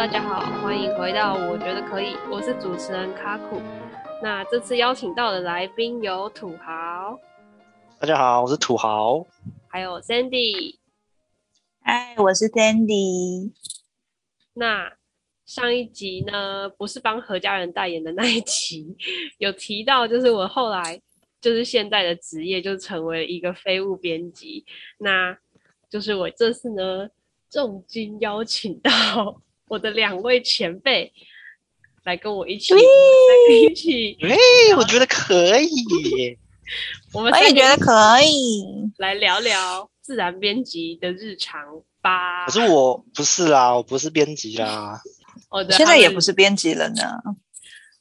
[0.00, 3.60] 大家好，欢迎回到我觉得可以，我是主持人卡库。
[4.22, 7.20] 那这次邀请到的来宾有土豪，
[7.98, 9.26] 大家好，我是土豪，
[9.68, 10.78] 还有 Sandy，
[11.82, 13.52] 嗨，我是 Sandy。
[14.54, 14.90] 那
[15.44, 18.96] 上一集呢，不是帮何家人代言的那一集，
[19.36, 20.98] 有提到就是我后来
[21.42, 24.64] 就是现在的职业就成为一个废物编辑，
[24.96, 25.36] 那
[25.90, 27.06] 就是我这次呢
[27.50, 29.42] 重金邀请到。
[29.70, 31.12] 我的两位前辈
[32.02, 32.80] 来跟我一起，来
[33.54, 34.36] 一起，哎，
[34.76, 35.70] 我觉得可以，
[37.14, 38.64] 我们我也觉得可以，
[38.98, 41.62] 来聊聊自然编辑的日常
[42.02, 42.46] 吧。
[42.46, 45.00] 可是我不是啦，我不是编辑啦，
[45.50, 47.22] 我的现在也不是编辑了呢。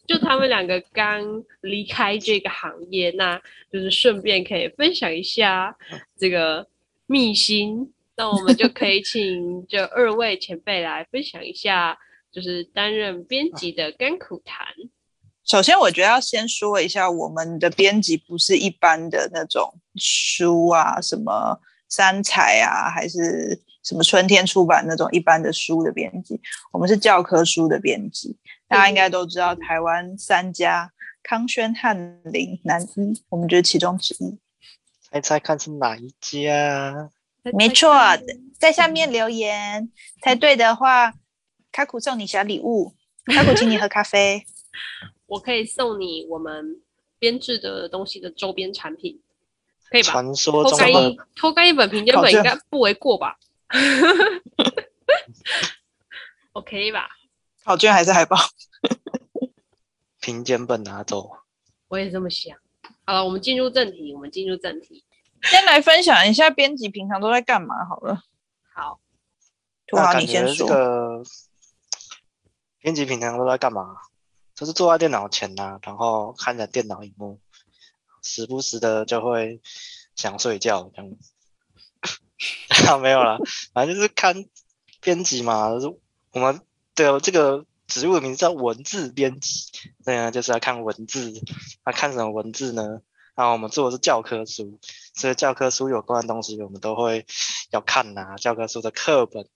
[0.07, 1.21] 就他们两个刚
[1.61, 3.39] 离开这个行业，那
[3.71, 5.77] 就是顺便可以分享一下
[6.17, 6.67] 这个
[7.05, 7.93] 秘辛。
[8.19, 11.97] 那我们就可以请这二位前辈来分享一下，
[12.29, 14.67] 就是担任编辑的甘苦谈。
[15.45, 26.37] 首先，我觉得要先说一下，我们的编辑不是一般的那种书啊，什么三采啊，还是什么春天出版那种一般的书的编辑，
[26.73, 28.37] 我们是教科书的编辑。
[28.67, 30.91] 大家应该都知道，台湾三家
[31.23, 34.37] 康轩、翰林、南一，我们就是其中之一。
[35.09, 37.09] 猜猜看是哪一家？
[37.53, 37.93] 没错，
[38.57, 41.13] 在下面留言猜对的话，
[41.71, 42.93] 卡库送你小礼物。
[43.25, 44.43] 卡库请你喝咖啡，
[45.27, 46.81] 我可以送你我们
[47.19, 49.21] 编制的东西的周边产品，
[49.89, 50.11] 可以吧？
[50.11, 53.37] 传说中的偷干一偷干一本评鉴本应该不为过吧？
[56.53, 57.07] OK 吧？
[57.63, 58.35] 考卷还是海报？
[60.19, 61.29] 评鉴本拿走。
[61.87, 62.57] 我也这么想。
[63.05, 65.03] 好了，我们进入正题，我们进入正题。
[65.49, 68.23] 先来分享一下编辑平常都在干嘛好了。
[68.73, 68.99] 好，
[69.87, 71.23] 土豪你先说。
[72.81, 73.97] 编辑平常都在干嘛？
[74.55, 77.39] 就是坐在电脑前呐、啊，然后看着电脑荧幕，
[78.23, 79.61] 时不时的就会
[80.15, 81.11] 想睡觉这样。
[82.87, 83.37] 啊，没有啦，
[83.73, 84.45] 反正就是看
[85.01, 85.69] 编辑嘛。
[85.71, 85.87] 就是、
[86.31, 86.61] 我们
[86.95, 89.65] 的这个职务的名字叫文字编辑，
[90.05, 91.33] 对啊，就是要看文字。
[91.83, 93.01] 那、啊、看什么文字呢？
[93.39, 94.81] 那我们做的是教科书，
[95.15, 97.25] 所以教科书有关的东西我们都会
[97.71, 99.47] 要看呐、教科书的课本，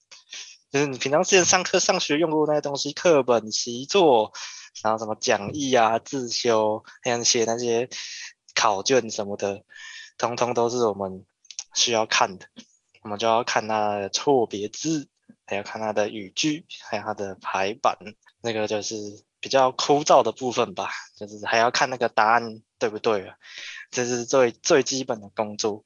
[0.71, 4.31] 就是你平常之前上课上学用过那些东西，课本、习作，
[4.81, 7.89] 然后什么讲义啊、自修，还有写那些
[8.55, 9.65] 考卷什么的，
[10.17, 11.25] 通通都是我们
[11.75, 12.45] 需要看的。
[13.01, 15.09] 我们就要看它的错别字，
[15.45, 17.97] 还要看它的语句，还有它的排版，
[18.41, 19.25] 那个就是。
[19.43, 23.35] 比较枯燥的部分吧，就是还要看那个答案对不对啊，
[23.91, 25.83] 这是最最基本的工作。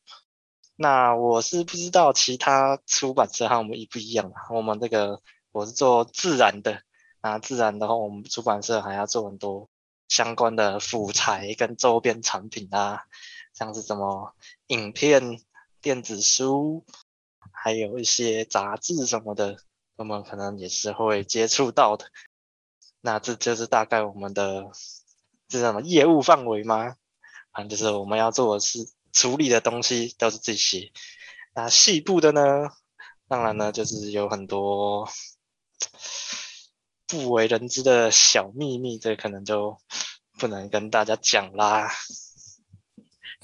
[0.75, 4.53] 那我是不知道其他出版社和我们一不一样啊。
[4.53, 6.83] 我们这个我是做自然的，
[7.19, 9.67] 那自然的话，我们出版社还要做很多
[10.07, 13.05] 相关的辅材跟周边产品啊，
[13.55, 14.35] 像是什么
[14.67, 15.39] 影片、
[15.81, 16.85] 电子书，
[17.51, 19.57] 还有一些杂志什么的，
[19.95, 22.05] 我们可能也是会接触到的。
[23.07, 24.69] 那这就是大概我们的
[25.47, 26.97] 这什么业务范围吗？
[27.53, 28.79] 反正就是我们要做的是
[29.13, 30.91] 处理的东西都是这些。
[31.55, 32.41] 那细部的呢，
[33.29, 35.07] 当然呢就是有很多
[37.07, 39.77] 不为人知的小秘密，这可能就
[40.37, 41.89] 不能跟大家讲啦。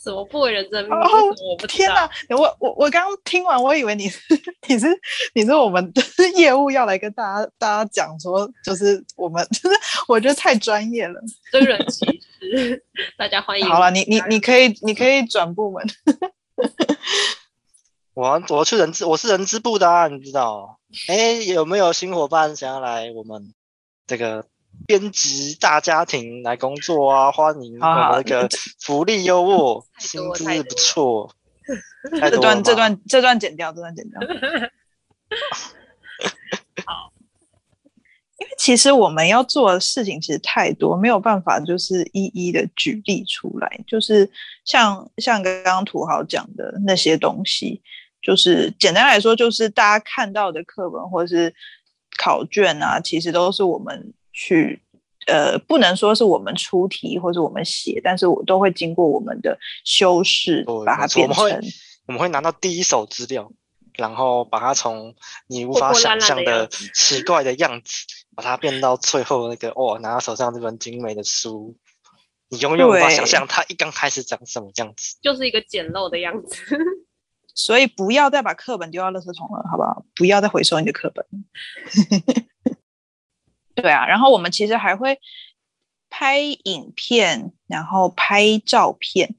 [0.04, 0.96] 什么不为人知的秘密？
[0.96, 2.10] 哦，天哪！
[2.36, 4.20] 我我我刚刚听完，我以为你是
[4.68, 4.88] 你是
[5.34, 6.02] 你是我们的
[6.36, 9.76] 业务要来跟大家大家讲说，就是我们就是
[10.10, 11.22] 我觉得太专业了，
[11.54, 12.06] 真人其
[12.42, 12.84] 实，
[13.18, 13.66] 大家欢迎。
[13.66, 15.82] 好了，你你你可以你可以转部门。
[18.14, 20.80] 我我去人资，我是人资部的啊，你知道？
[21.08, 23.54] 哎，有没有新伙伴想要来我们
[24.06, 24.46] 这个？
[24.86, 28.50] 编辑大家庭来工作啊，欢迎我们那个
[28.82, 31.34] 福利优渥，薪资不错。
[32.20, 34.20] 这段这段这段剪掉，这段剪掉。
[36.86, 37.14] 好，
[38.38, 43.80] 因为其实我们要做的事情其实太多，没有办法就是一一的举例出来。
[43.88, 44.30] 就是
[44.66, 47.82] 像像刚刚土豪讲的那些东西，
[48.22, 51.56] 就是简单来说，就是大家看到的课本或者是
[52.18, 54.14] 考卷啊，其实都是我们。
[54.34, 54.82] 去，
[55.28, 61.44] 呃，不能说是我们出题或者我们写，但是我都会经过我们的修饰，把它变成。
[61.46, 61.68] 我们会，
[62.08, 63.50] 我们会拿到第一手资料，
[63.96, 65.16] 然后把它从
[65.48, 71.78] 你无法想象的奇怪的样子，把它变到最后那个哦，拿到手上这本精美的书，
[72.50, 76.78] 你永远无法想象它一刚开始长什么样子，就是一个简陋的样子。
[77.56, 80.04] 所以不要再把课本丢到垃圾桶了，好不好？
[80.16, 81.24] 不要再回收你的课本。
[83.76, 85.20] 对啊，然后我们其实还会
[86.10, 89.36] 拍影片，然后拍照片。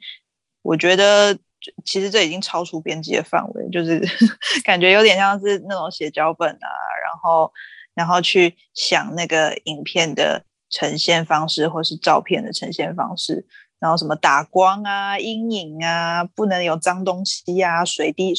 [0.63, 1.39] 我觉得
[1.85, 4.03] 其实这已经超出编辑的范围，就是
[4.65, 6.69] 感觉有点像是那种写脚本啊，
[7.05, 7.53] 然后
[7.95, 13.47] 然后去想那个影片的呈现方式，或是照片的呈现方式。
[13.79, 18.33] 然后什么打光啊、阴影啊，不能有脏东西啊，水滴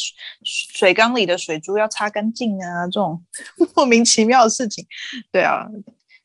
[0.44, 3.24] 水缸里的水珠要擦干净啊，这种
[3.76, 4.86] 莫名其妙的事情，
[5.32, 5.68] 对啊，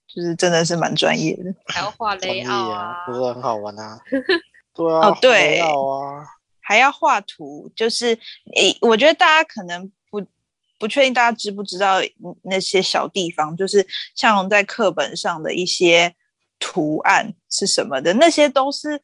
[0.07, 1.55] 就是真的是蛮专业的。
[1.67, 3.99] 还要画 layout 啊，不是很好玩啊？
[4.75, 5.67] 对啊，哦对啊，
[6.61, 8.19] 还要画图，就是
[8.55, 10.25] 诶，我觉得大家可能不
[10.79, 11.97] 不确定大家知不知道
[12.45, 16.15] 那些小地方，就是像在课本上的一些
[16.61, 19.03] 图案是什么的，那些都是。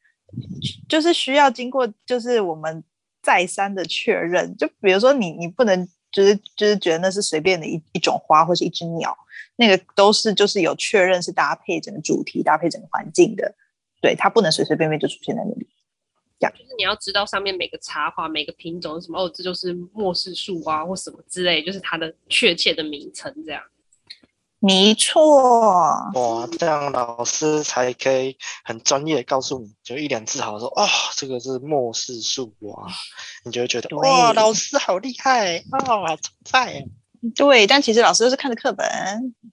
[0.89, 2.83] 就是需要经过，就是我们
[3.23, 4.55] 再三的确认。
[4.57, 9.17] 就比如说你，你不能就是就是觉得那是随便的一一种花或是一只鸟，
[9.55, 13.55] 那个都是就是有确认是搭配整个主题、搭配整个环境的。
[14.03, 15.69] 对，它不能随随便便就出现在那里。
[16.41, 23.63] 这样就是你要知道上面每个插画、每个品种是什么哦，这就是末世树啊或什么之类，就是它的确切的名称这样。
[24.59, 25.21] 没错，
[26.15, 32.89] 哇，这样老师才可以很专业告诉你，就一脸自豪说：“哦，这个是末世树哇！”
[33.45, 36.85] 你就会觉得哇，老师好厉害啊，崇拜。
[37.35, 38.87] 对，但其实老师都是看着课本，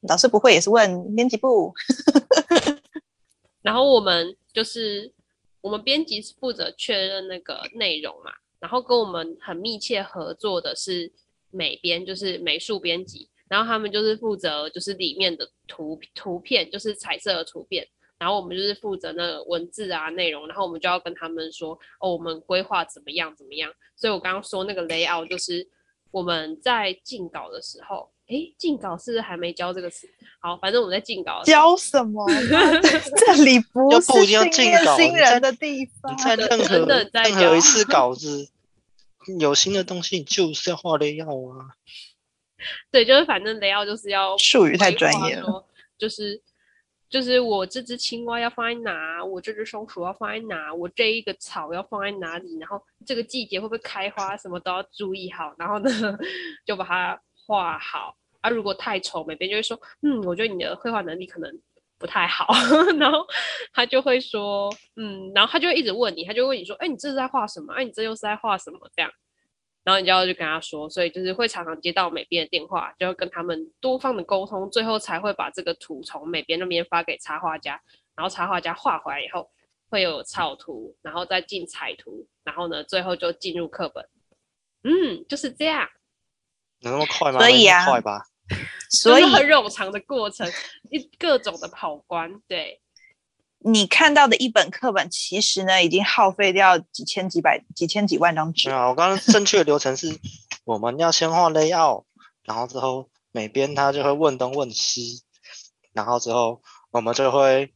[0.07, 1.73] 老师不会也是问编辑部。
[3.61, 5.13] 然后我们就是
[5.61, 11.11] 我们编辑是负责确认那个内容嘛，然后跟我们很密切合作的是
[11.51, 13.29] 美编，就是美术编辑。
[13.53, 17.87] 然后他们就是负责，就是里面的图图片，就是彩色的图片。
[18.17, 20.47] 然后我们就是负责那个文字啊内容。
[20.47, 23.71] 然后我们就要跟他们说，哦，我们规划怎么样怎么样。
[23.95, 25.67] 所以我刚刚说那个 layout，就是
[26.09, 30.07] 我们在进稿的时候，哎，进稿是不是还没教这个词？
[30.41, 31.43] 好，反正我们在进稿。
[31.43, 32.25] 教什么？
[33.23, 36.11] 这里不是训练新人的地方。
[36.11, 38.49] 你在任何任何一次稿子
[39.39, 41.75] 有新的东西，就是要画 layout 啊。
[42.91, 45.65] 对，就是反正 layout 就是要术语太专业了，
[45.97, 46.41] 就是
[47.09, 55.89] 就是我这只青蛙要放在哪，我这只松鼠要放在哪，我这一个草要放在哪里，然后这个季节会不会开花，什么都要注意好，然后呢
[56.65, 58.15] 就把它画好。
[58.41, 61.49] 啊，如果太丑，美编就会说，嗯，我觉得你的绘画能力可能
[61.97, 62.45] 不太好，
[62.99, 63.25] 然后
[63.71, 67.71] 他就会说，嗯，然后他就会一直问你，他就问你说，哎，你这是在画什么？
[67.73, 68.79] 哎，你这又是在画什么？
[68.93, 69.09] 这样。
[69.83, 77.81] 然后你就要去跟他说，所以就是会常常接到美编的电话，就要跟他们多方的沟通，最后才会把这个图从美编那边发给插画家，
[78.15, 79.49] 然后插画家画回来以后
[79.89, 84.07] 会有草图，然后再进彩图，然后呢，最后就进入课本。
[84.83, 85.89] 嗯，就是这样。
[86.79, 87.39] 有那么快吗？
[87.39, 88.23] 所以啊，快吧。
[88.91, 90.45] 所以很冗长的过程，
[90.91, 92.79] 一各种的跑关，对。
[93.65, 98.69] 你看到的一本课本，其实呢，已经耗费掉几千几百几千几万张纸。
[98.69, 100.19] 啊，我刚刚正确的流程是，
[100.65, 102.03] 我们要先画 layout，
[102.43, 105.23] 然后之后每边他就会问东问西，
[105.93, 106.61] 然后之后
[106.91, 107.71] 我们就会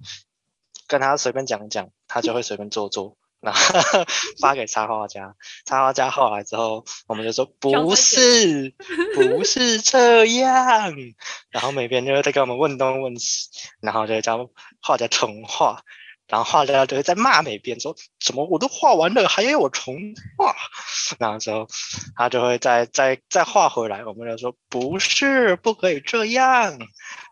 [0.88, 3.18] 跟他随便讲一讲，他就会随便做做。
[3.48, 4.06] 然后
[4.42, 5.34] 发给插画家，
[5.66, 8.74] 插画家画来之后，我们就说不是，
[9.16, 10.94] 不是这样。
[11.50, 13.48] 然后每边就会再给我们问东问西，
[13.80, 14.50] 然后就叫
[14.82, 15.82] 画家重画。
[16.28, 19.96] 然后画家就会在骂美编说：“怎么我都画完了，还要我重
[20.38, 20.54] 画？”
[21.20, 21.68] 然后之后
[22.16, 26.78] 他就会再再再画回来，我们就说：“不是，不可以这样。”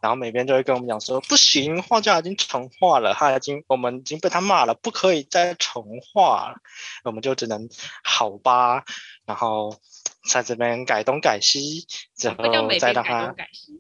[0.02, 6.56] 然后美编就会跟我们讲说：“不行，画家已经重画了，他已经我们已经被他骂了，不可以再重画。”
[7.04, 7.68] 我们就只能
[8.04, 8.84] 好吧，
[9.26, 9.76] 然后。
[10.28, 11.86] 在这边改东改西，
[12.22, 12.44] 然后
[12.80, 13.80] 再让他改西。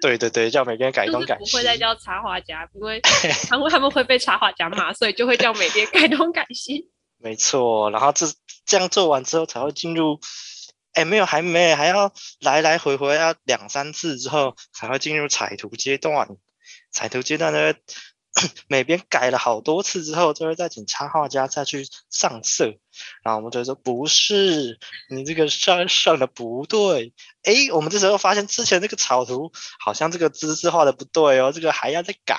[0.00, 1.44] 对对对，叫美编改东改西。
[1.50, 3.00] 不会再叫插画家，因为
[3.48, 6.90] 他们他们会被插画家骂，所以就会叫美编改东改西。
[7.18, 8.26] 没错，然后这
[8.64, 10.20] 这样做完之后才会进入，
[10.92, 16.28] 哎，没有，还没，还要来来回回要两三次之后才会进入彩图阶段。
[16.90, 17.74] 彩图阶段呢？
[18.68, 22.74] 每边改了好多次之后，就会再请插画家再去上色，
[23.22, 24.78] 然后我们就会说不是，
[25.10, 27.12] 你这个上上的不对。
[27.42, 32.38] 哎，我们这时候发现之前这个草图好像这个姿势画的不对哦，这个还要再改。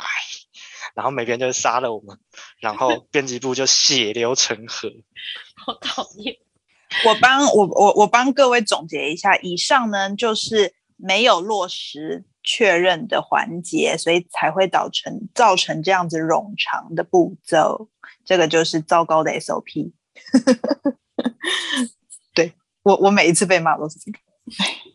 [0.96, 2.18] 然后美编就杀了我们，
[2.60, 4.90] 然后编辑部就血流成河。
[5.66, 6.36] 好讨厌！
[7.06, 12.26] 我帮我我我帮各位总结一下，以上呢就是没有落实。
[12.50, 17.90] 确认的环节，所以才会造成造成这样子冗长的步骤，
[18.24, 19.92] 这个就是糟糕的 SOP。
[22.34, 24.20] 对，我，我每一次被骂都是这个。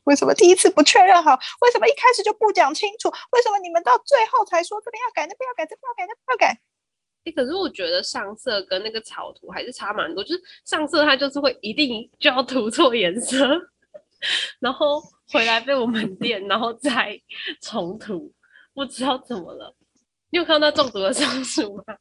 [0.05, 1.38] 为什么第一次不确认好？
[1.61, 3.09] 为什么一开始就不讲清楚？
[3.09, 6.59] 为什么你们到最后才说这边要改，那边要改，这边要改，那边要改？
[7.25, 10.25] 哎、可是我觉得上色跟那个草图还是差蛮多。
[10.25, 13.47] 就是上色它就是会一定就要涂错颜色，
[14.59, 15.00] 然后
[15.31, 17.21] 回来被我们电，然后再
[17.61, 18.33] 重涂，
[18.75, 19.76] 不知道怎么了。
[20.31, 21.85] 你有看到中毒的松鼠吗？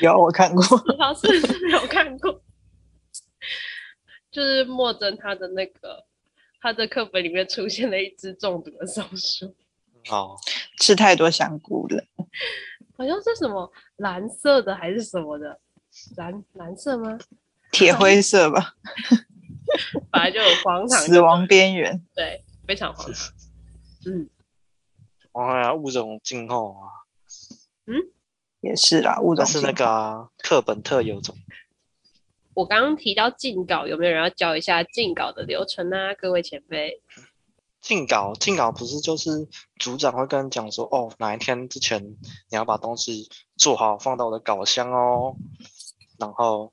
[0.00, 0.62] 有，我看过。
[0.98, 1.28] 老师
[1.66, 2.42] 没有看过。
[4.30, 6.04] 就是莫真他的那个，
[6.60, 9.54] 他的课本里面出现了一只中毒的松鼠。
[10.10, 10.36] 哦，
[10.80, 12.04] 吃太多香菇了。
[12.96, 15.60] 好像是什么蓝色的还是什么的？
[16.16, 17.16] 蓝蓝色吗？
[17.70, 18.74] 铁灰色吧。
[20.10, 20.88] 本来就有荒唐。
[20.88, 22.04] 死亡边缘。
[22.14, 23.32] 对，非常荒唐。
[24.06, 24.28] 嗯。
[25.32, 26.90] 哎呀，物种静候啊。
[27.86, 27.94] 嗯，
[28.64, 31.36] 也是啦，物种是那个啊，课本特有种。
[32.54, 36.14] 我刚刚提到进稿，有没有人要教一下进稿的流程啊？
[36.14, 37.02] 各位前辈。
[37.80, 39.46] 进稿，进稿不是就是
[39.78, 45.36] 组长会跟你讲说，哦，哪一天之前你要把东西做好，放到我的稿箱哦。
[46.18, 46.70] 然后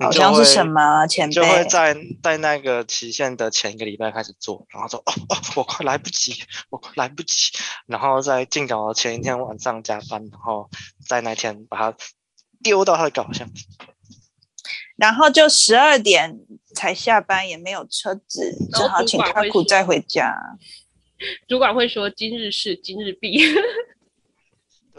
[0.00, 1.06] 稿箱是什么？
[1.06, 7.52] 前辈就会在在那个期限的前一个礼拜开始做，然后说，哦哦，我快来不及，我快来不及。
[7.86, 10.70] 然后在进稿的前一天晚上加班，然后
[11.06, 11.98] 在那天把它
[12.62, 13.46] 丢到他的稿箱。
[14.96, 16.38] 然后就十二点
[16.74, 20.34] 才下班，也没有车子，只好请他苦再回家。
[21.46, 23.38] 主管会说：“今日事今日毕。”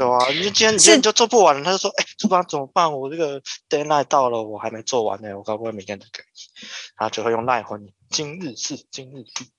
[0.02, 2.92] 对啊，你今天你今天就做不完了，他就说：“哎，主管怎么办？
[2.92, 3.40] 我这个
[3.70, 6.68] deadline 到了，我还没做完呢，我该不会明天都给你？”
[6.98, 9.52] 然后就会用赖回你：“今日事今日毕。”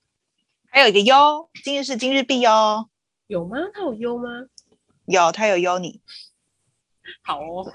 [0.69, 2.89] 还有一个优，今日事今日毕哟。
[3.27, 3.55] 有吗？
[3.73, 4.27] 他有优吗？
[5.05, 6.01] 有，他有优你。
[7.23, 7.71] 好哦。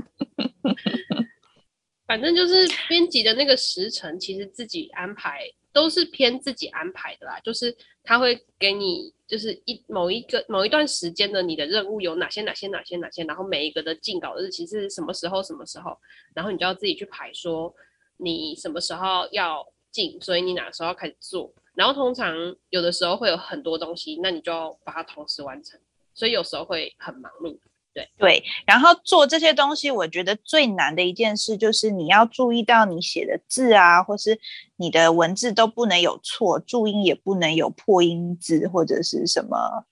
[2.06, 5.40] 反正就是编辑的那个时辰，其实自己安排
[5.78, 7.38] 都是偏自己安排的啦。
[7.44, 15.97] 就是他会给你，就是一某一个某一段时间的你的任务有哪些哪些哪些哪些，然后每一个的进稿日期是什么时候什么时候，
[16.35, 17.73] 然后你就要自己去排，说
[18.16, 21.54] 你什么时候要进，所以你哪个时候要开始做。
[21.75, 22.35] 然后通常
[22.70, 25.78] 有的时候会有很多东西，那你就要把它同时完成，
[26.12, 27.56] 所以有时候会很忙碌。
[27.98, 34.38] 对对，然后做这些东西，我觉得最难的一件事就是你要注意到你写的字啊，或是
[34.76, 39.84] 你的文字都不能有错，注音也不能有破音字或者是什么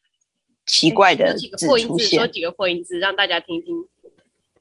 [0.65, 1.49] 奇怪的字
[1.79, 2.19] 出现。
[2.19, 3.75] 说几个破音字让大家听听。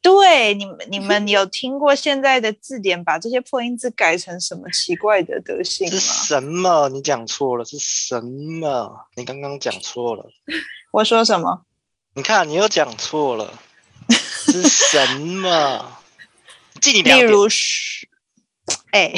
[0.01, 5.93] 对，你们你们有听过现在的字典把这些破音字改成什么奇怪的德性吗？
[5.93, 6.89] 是什么？
[6.89, 9.07] 你讲错了，是什么？
[9.15, 10.27] 你刚刚讲错了。
[10.91, 11.65] 我说什么？
[12.17, 13.59] 你看，你又讲错了，
[14.09, 16.01] 是什么？
[16.79, 18.09] 记你例如说，
[18.91, 19.13] 哎，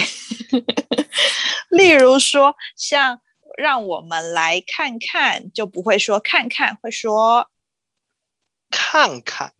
[1.69, 3.21] 例如说，像
[3.55, 7.51] 让我们来看看，就不会说看看，会说
[8.71, 9.53] 看看。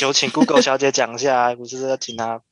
[0.00, 2.42] 有请 Google 小姐讲一下， 不是要请她？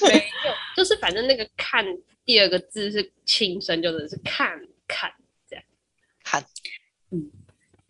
[0.00, 1.84] 没有，就是反正那个“看”
[2.24, 4.58] 第二个字是轻声，就是看
[4.88, 5.12] 看
[5.46, 5.64] 这样。
[6.24, 6.83] 看，嗯。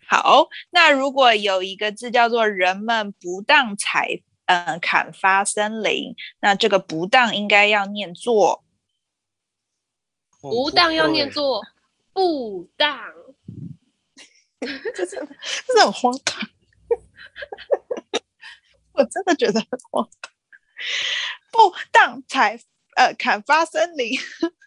[0.07, 8.65] 好，那如果有一个字叫做“人们不当采嗯砍伐森林”，那这个“不当”应该要念作
[10.41, 11.63] “不当”，要念作
[12.13, 12.99] “不当
[14.95, 16.49] ”。这真的，这是很荒唐。
[18.93, 20.33] 我真的觉得很荒唐。
[21.51, 22.59] 不当采
[22.97, 24.19] 呃砍伐森林，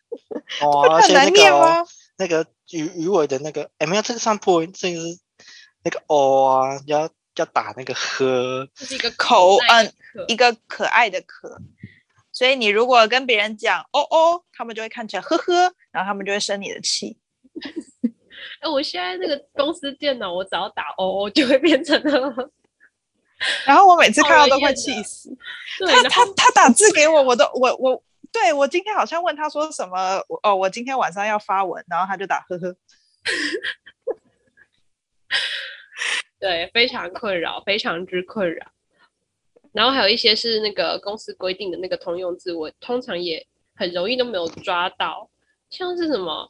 [0.61, 1.85] 哦，很难念吗？
[2.17, 5.19] 那个鱼鱼尾的那个，哎，没有这个上破音，这个是。
[5.87, 9.93] 那个哦啊，要要打那个呵，是一个口，嗯，
[10.27, 11.61] 一个可爱的可。
[12.33, 17.17] 所以你如果跟别人讲哦哦，他们就会看起来呵呵，然后他们就会生你的气。
[18.59, 22.51] 哎，我现在那个公司电脑，我只要打哦哦，就会变成了。
[23.65, 25.29] 然后我每次看到都会气死。
[25.87, 32.75] 他他他打字给我，我都我我对我今天好像问他说什么哦，我今天晚上要发文，然后他就打呵呵。
[36.39, 38.65] 对，非常困扰，非常之困扰。
[39.73, 45.29] 然后还有一些是那个公司规定的那个通用字，我通常也很容易都没有抓到，
[45.69, 46.47] 像是什么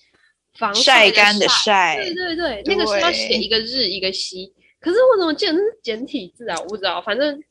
[0.53, 6.56] 防晒干的晒，对对对，那个是要写一个日一个西，可是我怎么记得那是简体字啊？
[6.60, 7.41] 我不知道，反正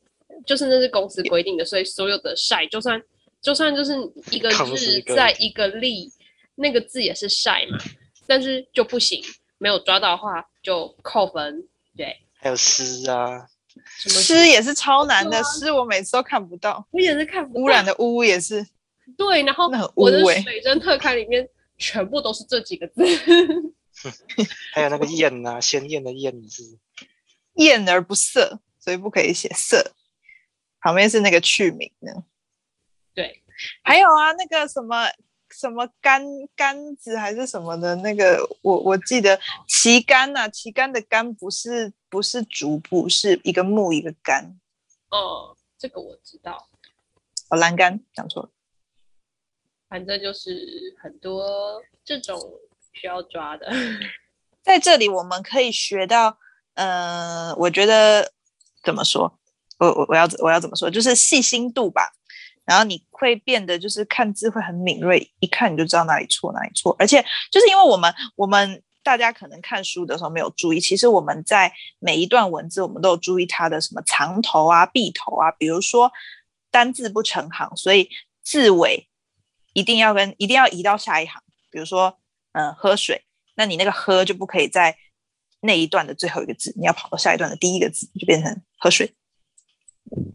[0.45, 2.99] 就是那是公司规定的，所以所有的晒，就算
[3.41, 3.93] 就算就是
[4.31, 6.11] 一个日在一个立，
[6.55, 7.77] 那个字也是晒嘛，
[8.25, 9.21] 但是就不行，
[9.59, 12.17] 没有抓到的话就扣分，对。
[12.39, 13.47] 还有诗啊，
[13.97, 16.87] 诗也是超难的，诗、啊、我每次都看不到。
[16.91, 17.61] 我也是看不到。
[17.61, 18.65] 污染的污也是。
[19.17, 23.03] 对，然后我的水真特刊里面全部都是这几个字。
[24.73, 26.77] 还有那个艳啊，鲜艳的艳字，
[27.55, 29.93] 艳而不色，所以不可以写色。
[30.79, 32.11] 旁边是那个去名呢。
[33.15, 33.41] 对，
[33.81, 35.07] 还有啊，那个什么
[35.49, 36.23] 什么杆
[36.55, 44.59] 杆子还是什么的那个，我我记得旗杆呐，旗杆的杆不是不是逐步，是一个木一个杆。
[45.09, 46.67] 哦，这个我知道。
[47.49, 48.49] 哦，栏杆讲错了。
[49.89, 50.51] 反正就是
[51.01, 52.37] 很多这种
[52.93, 53.71] 需要抓的，
[54.61, 56.37] 在这里我们可以学到，
[56.73, 58.33] 呃，我觉得
[58.83, 59.39] 怎么说？
[59.79, 60.89] 我我我要我要怎么说？
[60.89, 62.13] 就是细心度吧。
[62.65, 66.93] 然后你会变得就是看字会很敏锐，一看你就知道哪里错哪里错。
[66.99, 75.49] 而且就是因为我们我们大家可能看书的时候没有注意，其实我们在每一段文字我们都有注意它的什么藏头啊、闭头啊。
[75.51, 76.11] 比如说
[76.69, 78.09] 单字不成行，所以
[78.43, 79.07] 字尾。
[79.73, 82.17] 一定要跟一定要移到下一行，比如说，
[82.53, 83.23] 嗯，喝水，
[83.55, 84.97] 那你那个喝就不可以在
[85.61, 89.13] 那一段的最后一个字，你要跑到下一段的第一个字，就变成喝水。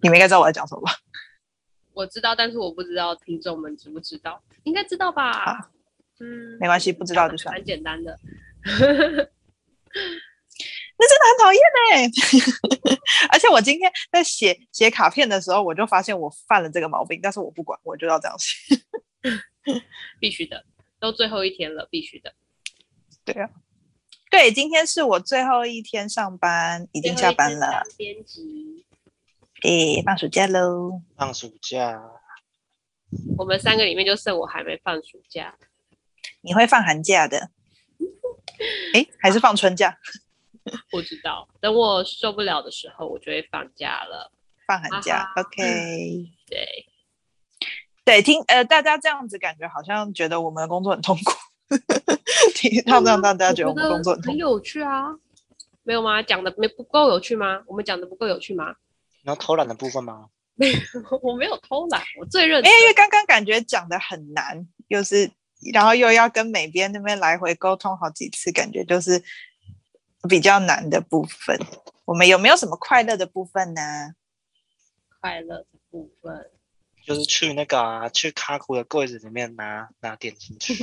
[0.01, 0.93] 你们应该知道我在讲什么吧？
[1.93, 5.73] 我知道，但是我不知道听众们知不知道，应该知道吧？
[6.21, 7.53] 嗯，没关系，不知道就算。
[7.53, 8.17] 蛮简单的。
[10.99, 12.97] 那真的很讨厌呢，
[13.33, 18.77] 而且我今天在写写卡片的时候，我就发现我犯了这个毛病，但是我不管，我就要这样写。
[20.21, 20.65] 必须的，
[21.01, 22.35] 都最后一天了，必须的。
[23.25, 23.51] 对啊，
[24.31, 27.83] 对，今天是我最后一天上班，已经下班了。
[27.97, 28.85] 编辑，
[29.61, 31.03] 对，放暑假喽！
[31.17, 32.01] 放暑假，
[33.39, 35.57] 我们三个里面就剩我还没放暑假。
[36.41, 37.51] 你会放寒假的？
[38.95, 39.97] 诶，还是放春假？
[40.91, 44.31] 不知道，等我受不了的时候，我就会放假了。
[44.67, 46.31] 放寒假，OK。
[46.49, 46.87] 对。
[48.05, 51.33] 对，听呃，大家这样子感觉好像觉得我们的工作很痛苦，
[52.55, 54.31] 听他们让大家觉得我们工作很痛苦。
[54.33, 55.07] 很有趣啊，
[55.85, 56.21] 没有吗？
[56.23, 57.63] 讲的没不够有趣吗？
[57.67, 58.75] 我们讲的不够有趣吗？
[59.23, 60.27] 然后偷懒的部分吗？
[60.55, 60.79] 没有，
[61.23, 62.71] 我没有偷懒，我最认真。
[62.71, 65.31] 因为刚刚感觉讲的很难，又是
[65.73, 69.23] 然后又要跟美编那边来回沟通好几次，感觉就是
[70.29, 71.59] 比较难的部分。
[72.05, 74.15] 我们有没有什么快乐的部分呢？
[75.21, 76.51] 快乐的部分。
[77.05, 80.75] 就是去那个、啊、去卡库的柜子里面拿拿点进去。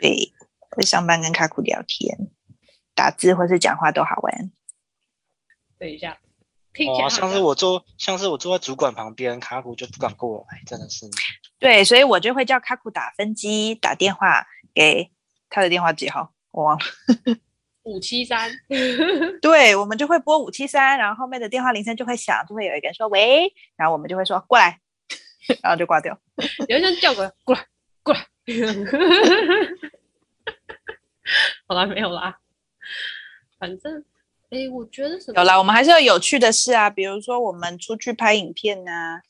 [0.00, 0.32] 对，
[0.70, 2.30] 会上班跟卡库聊天、
[2.94, 4.52] 打字或是讲话都好玩。
[5.78, 6.20] 等一下，
[6.88, 11.06] 哦，像是我坐，像是我坐在主管旁边，卡库就不敢过来，真的是。
[11.58, 15.10] 对，所以我就会叫卡库打分机，打电话给
[15.48, 16.84] 他的电话几号，我忘了。
[17.84, 18.50] 五七三，
[19.40, 24.80] 对，我们就会拨五七三，然后后面的电话铃声就会响，就会有一个人说喂，然后我们就会说过来，
[25.62, 26.18] 然后就挂掉。
[26.68, 27.64] 有人叫过来，过来，
[28.02, 28.26] 过来。
[31.68, 32.38] 好啦，没有啦，
[33.58, 34.04] 反正，
[34.50, 35.40] 哎，我觉得什么？
[35.40, 39.22] 有啦，我们还是有有趣的事啊，比如说我们出去拍影片啊，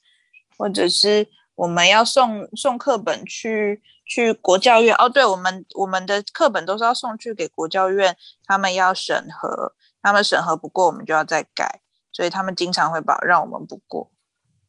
[0.57, 3.83] 或者是我们要送送课本去。
[4.09, 11.81] 去国教院哦，对，我们我们的课本都是要送去给国教院，他们要审核，他们审核不过，我们就要再改，
[12.13, 14.13] 所以他们经常会把让我们不过。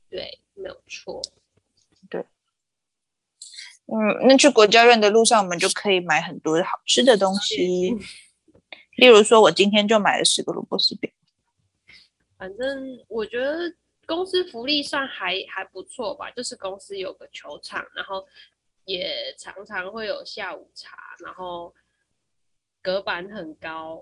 [0.09, 1.21] 对，没有错。
[2.09, 2.25] 对，
[3.85, 7.95] 嗯，那去国教院的路上，我们就可以买很多好吃的东西，
[8.97, 11.11] 例如说，我今天就买了十个萝卜丝饼。
[12.39, 13.71] 反正我觉得
[14.07, 18.25] 公司福利算还还不错吧，就是公司有个球场，然后。
[18.87, 21.73] 也常常会有下午茶，然后
[22.81, 24.01] 隔板很高，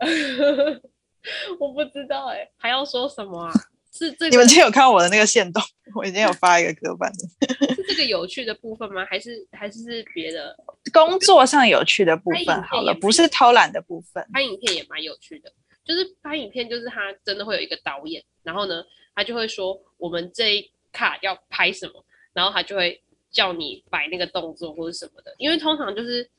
[1.60, 3.52] 我不知道哎、欸，还要说什么啊？
[3.92, 4.30] 是这个？
[4.30, 5.62] 你们今天有看到我的那个线动？
[5.94, 9.04] 我已经有发一个隔板是这个有趣的部分吗？
[9.04, 10.56] 还是还是是别的？
[10.94, 14.26] 工作上有趣的部分好了，不是偷懒的部分。
[14.32, 15.52] 拍影片也蛮有趣的，
[15.84, 18.82] 就是拍影片，就是他真的会有一个导演，然后呢，
[19.14, 23.00] 他就会说我们这一卡要拍什么，然后他就会。
[23.32, 26.30] 叫你摆那个动作或者什么的，因为通常就是，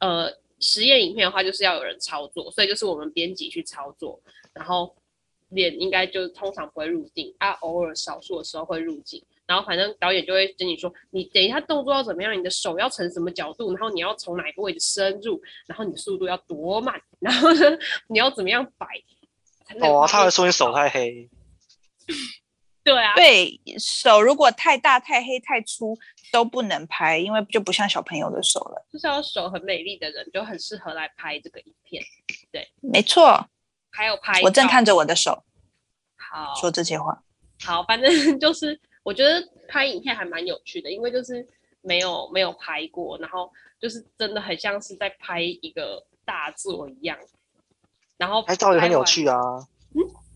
[0.00, 4.20] 呃，实验影片的话就是要有人操作，所以就是我们编辑去操作，
[4.52, 4.92] 然后
[5.50, 18.88] 脸应该就通常不会入镜啊，偶尔少数的时候会入镜，然后反正导演就会跟你说，你等一下动作要怎么样，你的手要成什么角度，然后你要从哪个位置深入，然后你的速度要多慢，然后呢，你要怎么样摆。
[19.82, 21.30] 哦，他会说你手太黑。
[22.82, 25.96] 对啊，对手如果太大、太黑、太粗
[26.32, 28.86] 都不能拍，因为就不像小朋友的手了。
[28.90, 32.02] 就是要手很美丽的人就很适合来拍这个影片。
[32.50, 33.48] 对，没错。
[33.90, 35.44] 还有拍，我正看着我的手，
[36.16, 37.22] 好说这些话。
[37.62, 41.46] 好，反正 就是我觉得，拍影片还蛮有趣的，因为就是
[41.82, 47.18] 没有没有拍过，然后就是真的很像是在拍一个大作一样。
[48.16, 49.36] 然后拍照也很有趣啊。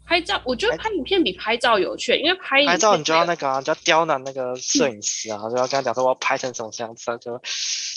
[0.04, 7.40] 嗯，拍照我觉得拍影片比拍照有趣，因为拍影片拍照你就要那个、啊，就要刁难那个摄影师啊，嗯、就要跟他讲说我要拍成什么样子，他就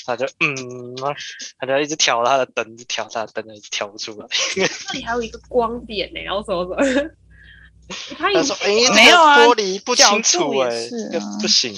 [0.06, 0.96] 他就嗯，
[1.60, 4.28] 他就一直调他的灯，一直调他的灯，一直调不出来。
[4.56, 7.10] 这里还有一个光点呢、欸，然后什么什么。
[8.18, 10.70] 拍影片、欸、没有啊，玻璃不清楚哎、
[11.42, 11.74] 不行。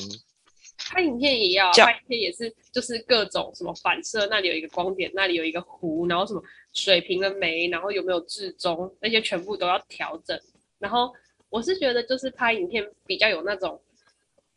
[0.91, 6.41] 拍影片也要，拍影片也是，就是各种什么反射，那里有一个光点，那里有一个弧，然后什么
[6.73, 10.39] 水平的没，然后有没有至中，那些全部都要调整。
[10.77, 11.13] 然后
[11.49, 13.81] 我是觉得，就是拍影片比较有那种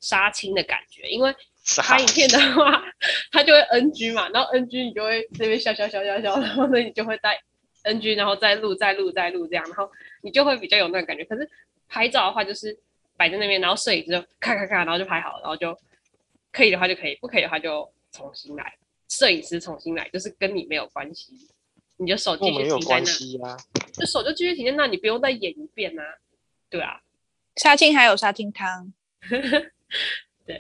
[0.00, 1.34] 杀青的感觉，因为
[1.78, 2.84] 拍影片的话，
[3.32, 7.40] 它就会 NG 嘛，然后 NG 你就会这边笑笑笑笑笑，然后呢你就会带
[7.84, 9.90] NG，然后再录再录再录这样，然后
[10.22, 11.24] 你就会比较有那个感觉。
[11.24, 11.48] 可是
[11.88, 12.76] 拍照的话，就是
[13.16, 15.76] 摆在那边，然后摄影师就咔咔咔，然后就拍好，然后就
[16.52, 18.74] 可以的话就可以，不可以的话就重新来，
[19.08, 21.32] 摄影师重新来，就是跟你没有关系，
[22.02, 23.56] 你的手继续停在那，啊、
[23.94, 26.02] 就手就继续停在那，你不用再演一遍啊，
[26.68, 27.00] 对啊，
[27.56, 28.92] 杀青还有杀青汤，
[30.44, 30.58] 对，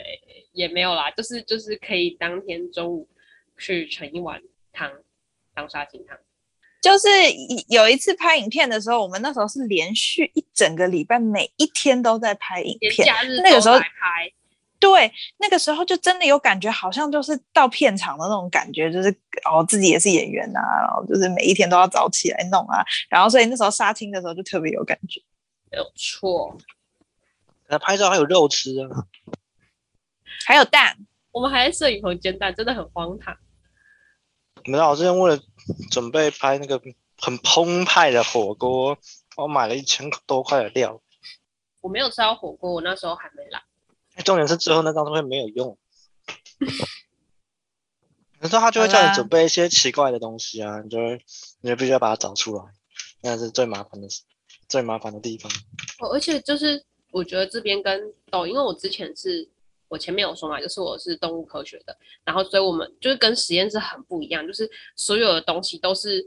[0.52, 3.08] 也没有啦，就是就是可以当天中午
[3.58, 4.40] 去盛一碗
[4.72, 4.90] 汤
[5.54, 6.16] 当杀青汤。
[6.80, 7.08] 就是
[7.68, 13.06] 有一次拍影片的时候，我们那时候是连续一整个礼拜，每一天都在拍影片。
[13.42, 14.32] 那个时候拍，
[14.82, 19.08] 对，那个时候就真的有感觉，好像就是到片场的那种感觉，就是
[19.44, 25.22] 哦，自己也是演员啊，然后就是每一天都要早起来弄啊，然后所以那时候杀青的时候就特别有感觉。
[25.70, 26.56] 没有错，
[27.68, 29.06] 那拍照还有肉吃啊，
[30.44, 30.98] 还有蛋，
[31.30, 33.36] 我们还在摄影棚煎蛋，真的很荒唐。
[34.64, 35.40] 没有，我之前为了
[35.92, 36.82] 准备拍那个
[37.18, 38.98] 很澎湃的火锅，
[39.36, 41.00] 我买了一千多块的料。
[41.80, 43.62] 我没有吃到火锅，我那时候还没来。
[44.24, 45.78] 重点是最后那张照片没有用。
[48.40, 51.24] 有时候他就会叫你准备一些奇怪的东西啊，你就会
[51.60, 52.64] 你就必须要把它找出来，
[53.22, 54.22] 那是最麻烦的事，
[54.68, 55.50] 最麻烦的地方。
[56.00, 59.48] 哦，而且就是我觉得这边跟抖，因为我之前是。
[59.88, 61.94] 我前面有说嘛，就是我是动物科学的，
[62.24, 66.26] 然后所以我们就是跟实验室很不一样，就是所有的东西都是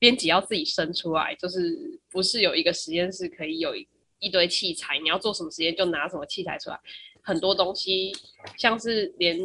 [0.00, 1.78] 编辑要自己生出来，就是
[2.10, 3.86] 不是有一个实验室可以有一
[4.22, 6.80] 一堆器材，你要做什么实验就拿什么器材出来。
[7.20, 8.10] 很多东西
[8.56, 9.38] 像是连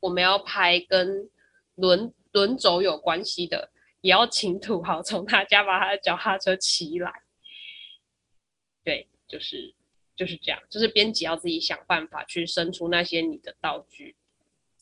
[0.00, 1.28] 我们要拍跟
[1.74, 7.12] 轮轮轴有关系的，也要请土豪从他家把他的脚踏车骑来。
[8.82, 9.74] 对，就是。
[10.14, 14.14] 就是这样，就是编辑要自己想办法去生出那些你的道具。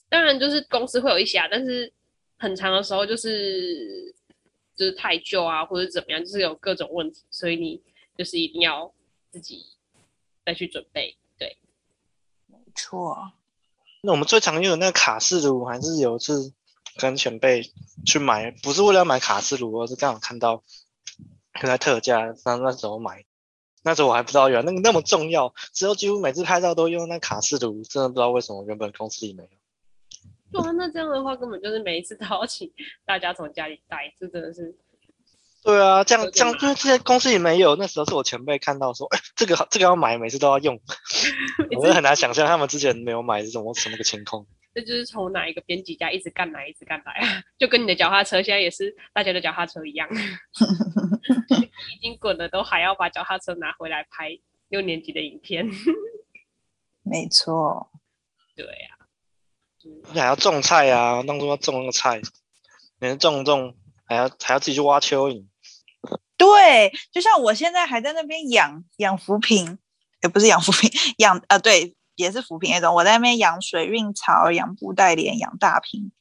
[0.08, 1.90] 当然，就是公司会有一些啊，但是
[2.36, 4.12] 很长的时候就是
[4.74, 7.80] 就是太旧啊，或者怎么样，就是有各种问题，所以你
[8.18, 8.92] 就是一定要
[9.30, 9.66] 自己
[10.44, 11.16] 再去准备。
[11.38, 11.56] 对，
[12.46, 13.32] 没错。
[14.02, 16.52] 那我们最常用的那个卡式炉，还是有一次
[16.96, 17.70] 跟前辈
[18.04, 20.62] 去买，不是为了买卡式炉，而是刚好看到
[21.62, 23.24] 在特价，那那时候买。
[23.82, 29.48] 那时候我还不知道，原来那个那么重要，之后几乎每次拍照都用那卡式炉，真的不知道为什么原本公司里没有。
[30.52, 32.70] 对啊，那这样的话根本就是每一次都要请
[33.04, 34.76] 大家从家里带，这真的是。
[35.62, 40.80] 对啊，这样这样，因为之前公司也没有，那时候是我前辈看到说，哎，这个这个要买，每次都要用，
[41.76, 44.46] 我就很难想象他们之前没有买是什么什么个情况。
[44.72, 50.08] 这就是从哪一个编辑家一直干来，一直干来啊， 就跟你的脚踏车现在也是大家的脚踏车一样，
[51.98, 54.30] 已经滚了都还要把脚踏车拿回来拍
[54.68, 55.68] 六年级的影片。
[57.02, 57.90] 没错，
[58.56, 59.04] 对呀、啊，
[60.14, 62.22] 你还要种菜啊，当初要种那个菜，
[63.00, 65.49] 连种种还要还要自己去挖蚯蚓。
[66.40, 69.78] 对，就像我现在还在那边养养浮萍，
[70.22, 71.94] 也不是养浮萍， 养啊对。
[72.16, 76.12] 也是浮萍那种，我在那边养水蕴草、养布袋莲、养大萍，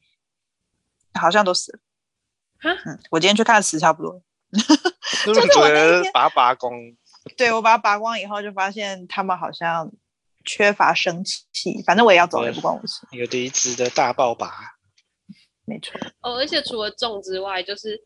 [1.13, 1.79] 好像都死了。
[2.61, 4.21] 哈嗯，我今天去看死差不多。
[5.25, 6.71] 就是我那天把它拔光。
[7.35, 9.91] 对，我把它拔光以后，就发现他们好像
[10.45, 11.83] 缺乏生气。
[11.85, 13.05] 反正我也要走，也不关我事。
[13.11, 14.77] 有离职的大爆拔。
[15.65, 15.99] 没错。
[16.21, 18.01] 哦，而且除了种之外，就是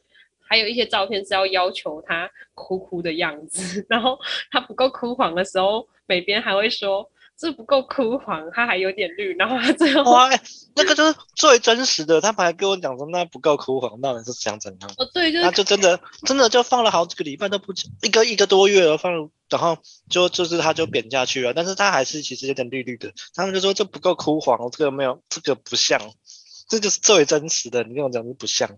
[0.53, 4.19] 还有一些照片是要要求他哭哭的样子，然后
[4.51, 7.09] 他不够枯黄的时候，美编还会说。
[7.35, 10.29] 这不够枯黄，它还有点绿，然后他最后哇，
[10.75, 12.21] 那个就是最真实的。
[12.21, 14.91] 他还跟我讲说，那不够枯黄，到底是想怎样？
[14.97, 19.75] 哦，对，就是，那就真的真的就放了好几个礼拜都不一个一个多月了，放了，然后
[20.11, 23.11] 就就是它就扁下去了，但是它还是其实有点绿绿的。
[23.33, 25.99] 他们就说这不够枯黄，这个没有，这个不像，
[26.67, 27.83] 这就是最真实的。
[27.83, 28.69] 你跟我讲是不像，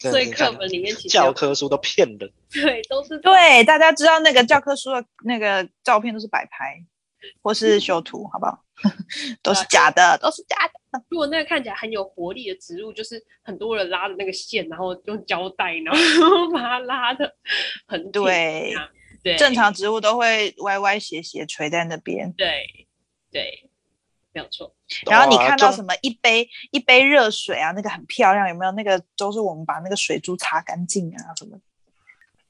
[0.00, 6.84] 所以课本里面其实教科书都骗人， 对，都是对，大家知道那个教科书的那个照片都是摆拍。
[7.40, 8.64] 或是修图，好不好？
[9.44, 11.00] 都是假的，都是假的。
[11.08, 16.00] 如果那个看起来很有活力的植物，就是很多人拉着那个线，然后用胶带，然后
[16.52, 17.32] 把它拉的
[17.86, 18.74] 很对。
[19.22, 22.32] 对，正常植物都会歪歪斜斜垂在那边。
[22.32, 22.88] 对，
[23.30, 23.70] 对，
[24.32, 24.74] 没有错。
[25.06, 28.72] 然后你看到什么一杯一杯热水啊，那个很漂亮，有没有？
[28.72, 31.58] 那个都是我们把那个水珠擦干净啊，什么？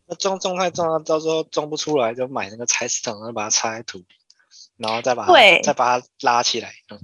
[0.06, 4.06] 那种种太重了，到时候种不出来，就买那个菜市场，然后把它插在土里，
[4.76, 6.74] 然后再把它对再把它拉起来。
[6.90, 7.00] 嗯，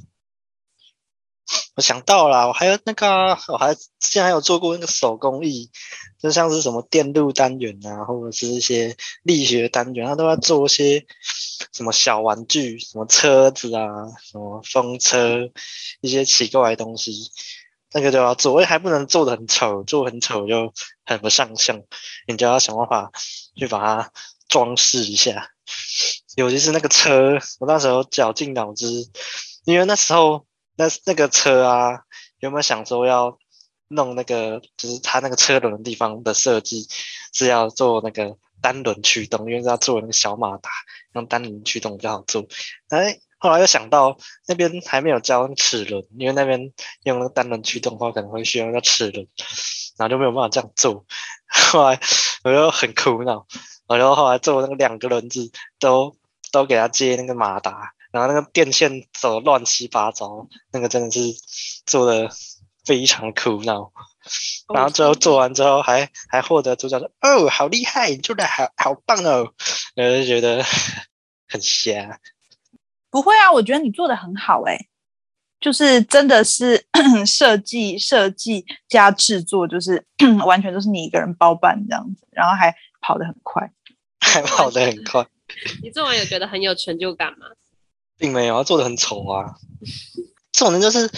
[1.77, 5.71] 我想到了，我还有那个，我还之前还有做过那个手工艺，
[6.21, 11.07] 就像是什么电路单元啊，或者是一些力学单元，他都要做一些
[11.73, 13.85] 什么小玩具，什么车子啊，
[14.23, 15.49] 什么风车，
[16.01, 17.31] 一些奇怪的东西。
[17.91, 20.75] 那个就要做，还不能做的很丑，做很丑就
[21.07, 21.81] 很不上相，
[22.27, 23.11] 你就要想办法
[23.57, 24.13] 去把它
[24.47, 25.49] 装饰一下。
[26.37, 29.09] 尤其是那个车，我那时候绞尽脑汁，
[29.65, 30.45] 因为那时候
[30.79, 32.01] 那那个车啊，
[32.39, 33.37] 有没有想说要
[33.89, 36.89] 弄那个，就是它那个车轮的地方的设计
[37.35, 40.71] 是要做那个单轮驱动，因为是要做那个小马达，
[41.13, 42.47] 用单轮驱动比较好做。
[42.89, 43.19] 哎。
[43.41, 46.73] 后来又想到那边还没有教齿轮，因为那边
[47.05, 49.29] 用那个单轮驱动的话，可能会需要个齿轮，
[49.97, 51.07] 然后就没有办法这样做。
[51.47, 52.01] 后来
[52.43, 53.47] 我就很苦恼，
[53.87, 56.17] 我就后来做那个两个轮子都
[56.51, 61.21] 都给他接那个马达，然后那个电线走乱七八糟，那个真的是
[61.87, 62.29] 做的
[62.85, 63.93] 非常苦恼。
[64.75, 69.53] 然后最后做完之后还还获得主角说：“哦，好厉害，你做的好好棒哦！”
[69.97, 70.63] 我就觉得
[71.49, 72.21] 很瞎。
[73.09, 74.89] 不会啊，我觉得你做的很好哎、欸，
[75.61, 76.85] 就是真的是
[77.25, 80.05] 设计设计加制作，就是
[80.45, 83.71] 完全都是你一个人包办这样子，然后还跑得很快，
[84.21, 85.27] 还跑得很快。
[85.83, 87.47] 你做完有觉得很有成就感吗？
[88.19, 89.55] 并没有，做的很丑啊。
[90.53, 91.11] 这种人就是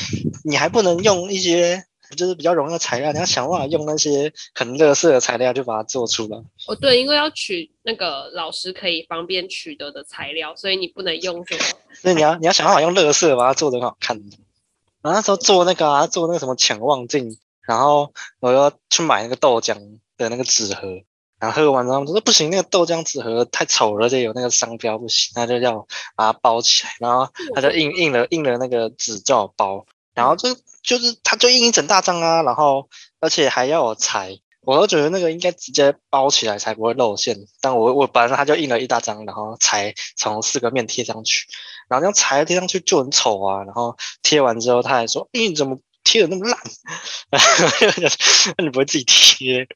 [0.45, 1.85] 你还不能用一些。
[2.17, 6.37] 就是比较容易的材料，你要想办法用那些很垃圾的材料，就把它做出来。
[6.67, 11.61] 哦，对，因为要取那个老师可以方便取得的材料，所以你不能用什么。
[11.95, 14.17] 所以你要你要想办法用垃圾把它做的很好看。
[15.03, 19.77] 然后那时候做那个啊，做那个什么潜望镜，然后我要去买那个豆浆
[20.19, 20.89] 的那个纸盒，
[21.41, 30.57] 然后喝完之后他说不行，那个豆浆纸盒太丑了，而且有那个商标不行，他就要把它包起来，然后他就印印了印了那个纸叫我包，然后就。
[30.83, 32.89] 就是他就印一整大张啊，然后
[33.21, 41.47] 而且还要我裁，我都觉得那个应该直接包起来才不会露馅，但我我本来他就印了一大张，然后裁从四个面贴上去，
[41.87, 46.59] 然后这样裁贴上去就很丑啊，然后贴完之后他还说，咦，你怎么贴的那么烂？
[48.57, 49.69] 那 你不会自己贴？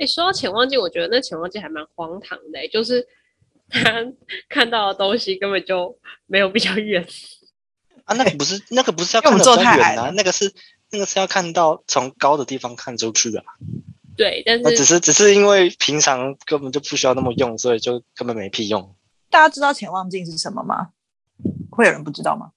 [0.00, 3.06] 哎、欸，说到潜望镜，我觉得那潜望镜还蛮荒唐的、欸，就是
[3.68, 3.82] 他
[4.48, 5.94] 看到的东西根本就
[6.26, 7.06] 没有比较远。
[8.04, 10.50] 啊，那个不是那个不是要看得太远啊，那个是
[10.90, 13.44] 那个是要看到从高的地方看出去啊。
[14.16, 18.96] 对，但是只是只是因为平常根本就不需要那么用，所以就根本没屁用。
[19.28, 20.88] 大家知道潜望镜是什么吗？
[21.70, 22.52] 会有人不知道吗？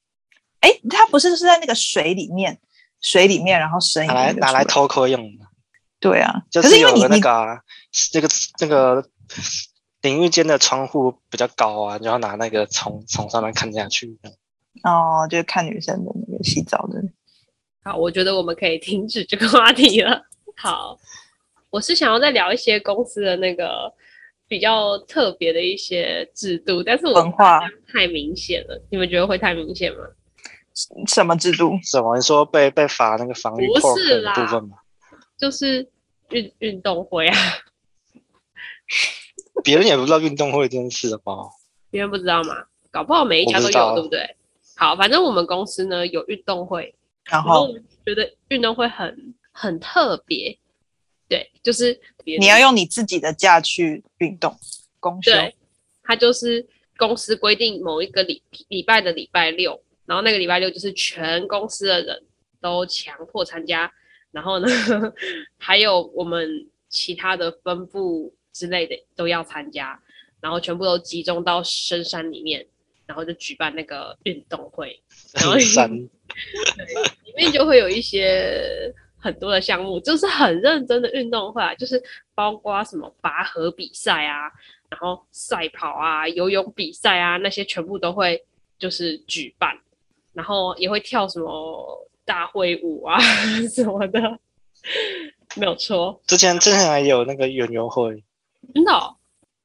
[0.61, 2.59] 哎，它不是是在那个水里面，
[3.01, 5.45] 水里面然后伸拿来拿来偷窥用的。
[6.03, 7.61] 对啊，就是有个那个、啊、
[8.13, 8.27] 那个
[8.59, 9.05] 那个
[10.01, 14.19] 淋浴间的窗户比较高啊，然后拿那个从从上面看下去。
[14.83, 17.01] 哦，就是看女生的那个洗澡的。
[17.85, 20.21] 好，我觉得我们可以停止这个话题了。
[20.59, 20.99] 好，
[21.69, 23.89] 我是想要再聊一些公司的那个
[24.45, 29.99] 比较特别的一些制度，但是我文化太明显了，你们觉得会太明显吗？
[31.07, 31.79] 什么制度？
[31.81, 32.17] 什么？
[32.17, 34.79] 你说被被罚那个防御不是啦部分吗？
[35.37, 35.89] 就是
[36.33, 37.37] 运运动会啊。
[39.63, 41.33] 别人也不知道运动会这件事吧？
[41.89, 42.65] 别人不知道吗？
[42.91, 44.35] 搞不好每一家都有，对不对？
[44.75, 46.93] 好，反正我们公司呢有运动会，
[47.25, 50.57] 然后我觉得运动会很很特别，
[51.29, 54.57] 对，就是你要用你自己的假去运动，
[54.99, 55.31] 公休。
[55.31, 55.55] 对，
[56.03, 56.65] 他就是
[56.97, 62.23] 公司规定某一个礼礼拜的礼拜六，然后那个礼拜六就是全公司的人
[62.59, 63.91] 都强迫参加，
[64.33, 64.67] 然后呢，
[65.57, 69.97] 还有我们其他的分部之类的都要参加，
[70.41, 72.67] 然后全部都集中到深山里面。
[73.05, 74.97] 然后就举办那个运动会，
[75.33, 76.09] 然后里面，
[77.25, 78.63] 里面就会有一些
[79.19, 82.01] 很多的项目，就是很认真的运动会啊，就是
[82.33, 84.49] 包括什么拔河比赛啊，
[84.89, 88.41] 然后赛跑啊、游泳比赛啊，那些全部都会
[88.79, 89.77] 就是举办，
[90.31, 93.19] 然后也会跳什么大会舞啊
[93.73, 94.19] 什么的，
[95.55, 96.21] 没有错。
[96.27, 98.23] 之前之前还有那个园游会，
[98.73, 99.15] 真的、哦，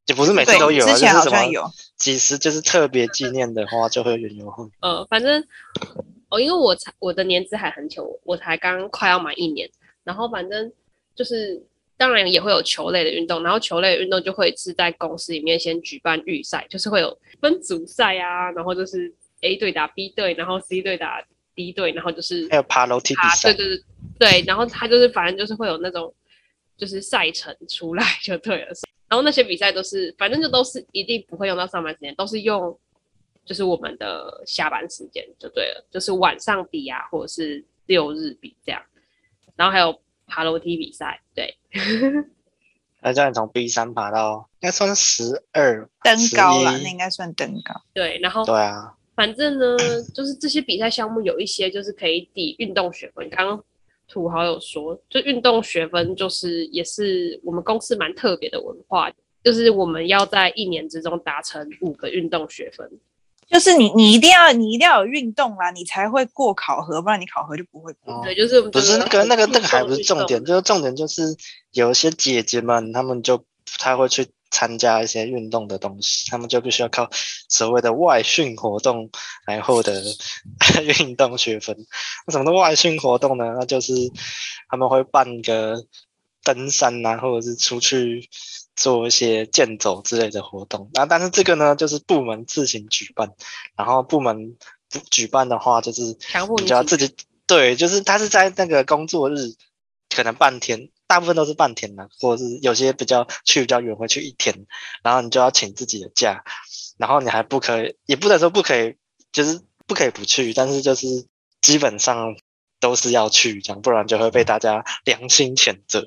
[0.07, 1.64] 也不是每次都有啊，之前好像有。
[1.97, 4.64] 几时就是特别纪念的话，就会有园游会。
[4.81, 5.44] 呃，反正
[6.29, 9.68] 哦，因为我才我的年资还很久，我才刚快要满一年，
[10.05, 10.73] 然后反正
[11.16, 11.61] 就是
[11.97, 21.21] 当然也会有球类的运动，然后球类的运动就会是在公司里面先举办预赛，就是会有分组赛啊，然后就是 A 队打 B 队，然后 C 队打
[21.59, 23.85] D 队，然后就是还有爬楼梯比赛，对对对
[24.21, 26.14] 对，然后他就是反正就是会有那种
[26.77, 28.68] 就是赛程出来就对了。
[29.09, 32.79] 然后那些比赛都是，反正就都是一定不会用到上班时间，都是用
[33.44, 38.81] 就是我们的下班时间就对了，就是晚上比啊，或者是六日比这样。
[39.57, 41.59] 然后还有爬楼梯比赛，对。
[43.01, 47.81] 那叫你从 B 三爬到，应该算十二登高了，那应该算登高。
[47.94, 49.76] 对，然后对啊，反正呢，
[50.14, 53.28] 就是这些比赛项目有一些就是可以抵运动学分。
[53.28, 53.64] 刚刚。
[54.11, 59.12] 土豪有说，就运动学分就是也是我们公司蛮特别的文化，
[59.44, 62.90] 就是我们要在一年之中达成五个运动学分，
[63.50, 68.14] 就是你你一定要你一定要有运动啦，你才会过考核，不然你考核就不会过。
[68.14, 71.37] 哦、对，就是不是那个那个那个还不是重点，就是重点就是
[71.72, 73.44] 有一些姐姐们，她们就不
[73.78, 74.26] 太会去。
[74.50, 77.08] 参加一些运动的东西，他们就必须要靠
[77.48, 79.11] 所谓的外训活动
[79.46, 80.02] 来获得
[80.98, 81.76] 运动学分。
[82.26, 83.54] 那什么的外训活动呢？
[83.58, 83.92] 那就是
[84.68, 85.84] 他们会办个
[86.42, 88.28] 登山啊，或者是出去
[88.74, 90.90] 做一些健走之类的活动。
[90.94, 93.34] 那但是这个呢，就是部门自行举办。
[93.76, 94.56] 然后部门
[94.88, 97.14] 不举办的话，就是你就要自己
[97.46, 99.54] 对，就是他是在那个工作日，
[100.08, 100.88] 可能半天。
[101.09, 104.55] 大部分都是半天的，或者是有些比较去比较远会去一天，
[105.03, 106.44] 然后你就要请自己的假，
[106.99, 108.94] 然后你还不可以，也不能说不可以，
[109.33, 111.07] 就是不可以不去，但是就是
[111.62, 112.37] 基本上
[112.79, 116.05] 都是要去，这样不然就会被大家良心谴责。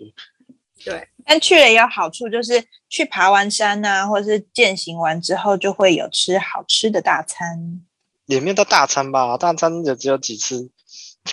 [0.86, 7.82] 对，但去了也有好处，就是去爬完山啊，或者是践行完之后，就会有吃好吃的大餐。
[8.26, 10.70] 也没有到大餐吧，大餐也只有几次，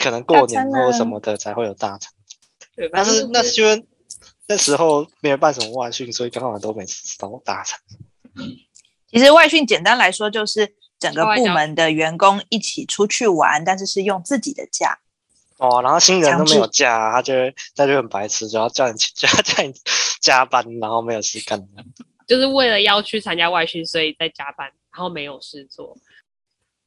[0.01, 2.13] 可能过年或什么的才会有大餐。
[2.79, 3.85] 对，但是那是因为
[4.47, 7.81] 那时候没有办什么外训，所以刚好都没吃到大餐。
[9.09, 15.01] 其实外训简单来说就是整个部门的员工一起出去玩，但是是用自己的假。
[15.57, 17.35] 哦，然后新人都没有假，他就
[17.75, 19.75] 他就很白痴，就要叫你叫叫你
[20.21, 21.61] 加班，然后没有事干。
[22.29, 25.99] 就是为了要去参加外训，所以在加班，然后没有事做。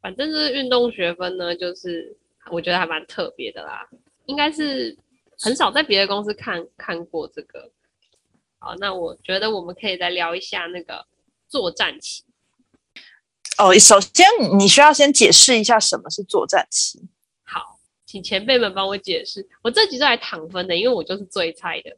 [0.01, 2.15] 反正是运动学分呢，就是
[2.49, 3.85] 我觉得还蛮特别的啦，
[4.25, 4.97] 应该是。
[5.41, 7.71] 很少在别的公司看看过这个，
[8.59, 11.07] 好，那我觉得我们可以再聊一下那个
[11.47, 12.23] 作战期。
[13.57, 14.25] 哦，首先
[14.57, 17.01] 你需要先解释一下什么是作战期。
[17.43, 19.47] 好，请前辈们帮我解释。
[19.63, 21.97] 我这集是来躺分的，因为我就是最菜的。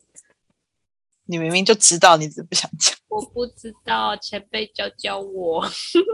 [1.26, 2.96] 你明明就知道，你只是不想讲。
[3.10, 5.70] 我不知道，前辈教教我。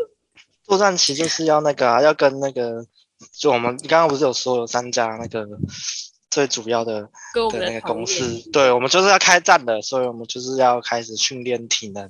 [0.66, 2.86] 作战期就是要那个啊，要跟那个，
[3.34, 5.48] 就我们刚刚不是有说有三家那个。
[6.30, 7.02] 最主要的
[7.52, 12.08] 的那个公司，对，我们就是要开战的，所以我们就是要开始训练体能，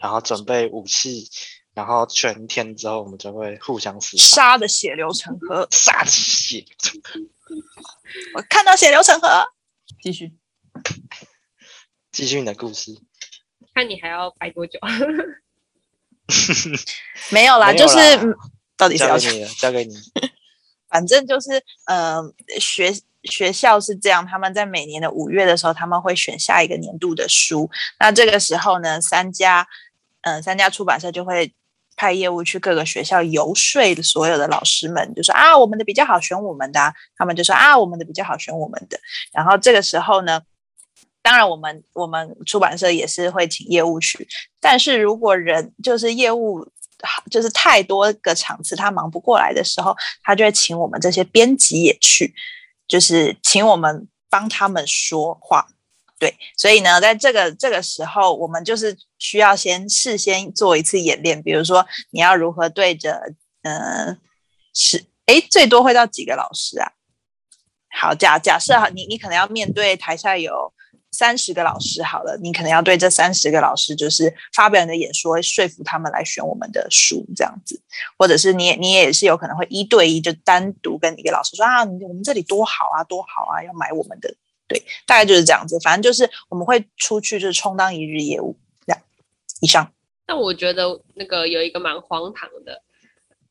[0.00, 1.28] 然后准备武器，
[1.74, 7.20] 然后全天之后我们就会互相厮杀的血流成河，杀的血流成河。
[8.36, 9.28] 我看到血流成河，
[10.02, 10.32] 继续，
[12.10, 12.98] 继续你的故事。
[13.74, 14.78] 看你还要拍多久？
[17.30, 17.96] 没有啦，就是
[18.78, 19.94] 到底是要交给你了，交给你。
[20.88, 22.94] 反正就是，嗯、呃，学。
[23.30, 27.70] 学校是这样，他们在每年的五月的时候，他们会选下一个年度的书。
[28.00, 29.66] 那这个时候呢，三家，
[30.22, 31.52] 嗯、三家出版社就会
[31.96, 38.98] 派业务去各个学校游说所有的老师们，就说啊，我们的比较好，选我们的、他们就说啊，我们的比较好，选我们的。
[39.32, 40.40] 然后这个时候呢，
[41.22, 44.26] 当然我们我们出版社也是会请业务去，
[44.60, 46.66] 但是如果人就是业务
[47.30, 52.32] 就是太多个场次，他忙不过来的时候，他就会请我们这些编辑也去。
[52.88, 55.68] 就是请我们帮他们说话，
[56.18, 63.20] 对，所以呢，在这个这个时候，我们就是需要先事先做一次演练，比如说你要如何对着，
[63.62, 64.18] 嗯、呃，
[64.74, 66.92] 是，诶，最多会到几个老师啊？
[67.90, 70.72] 好，假假设哈，你你可能要面对台下有。
[71.18, 77.82] 三十个老师好了，你可能要对这三十个老师就是发表你的演说，说服他们来选我们的书这样子，
[78.16, 84.32] 或者是你也你也是有可能会一对一就单独跟一个老师说啊，我们这里多好啊，多好啊，要买我们的，
[84.68, 85.76] 对，大概就是这样子。
[85.80, 88.56] 反正就是我们会出去就是充当一日业务
[88.86, 89.02] 这样。
[89.60, 89.92] 以上。
[90.28, 92.80] 那我觉得那个有一个蛮荒唐的，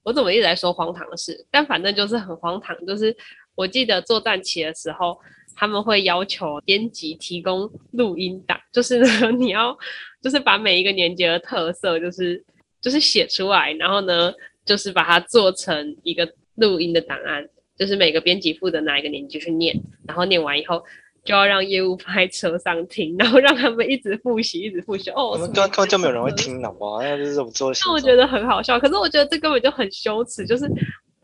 [0.03, 1.45] 我怎么一直在说荒唐的事？
[1.51, 3.13] 但反正就是很荒唐，就是
[3.55, 5.19] 我记得作战期的时候。
[5.57, 9.77] 他们会要求编辑提供录音档， 就是呢， 你要
[10.21, 12.37] 就是把每一个年级的特色，就是
[12.79, 14.31] 就就是写出来，然后呢，
[14.63, 17.45] 就是把它做成一个录音的档案，
[17.77, 19.75] 就是每个编辑负责哪一个年级去念，
[20.07, 20.83] 然后念完以后。
[21.25, 25.09] 就要让业务放在车上听， 然后让他们一直复习，一直复习。
[25.09, 27.69] 哦，我们根本根本就没有人会听的哇，那就是我做。
[27.85, 30.45] 那我觉得很好笑，可是我觉得这根本就很羞耻。
[30.45, 30.65] 就是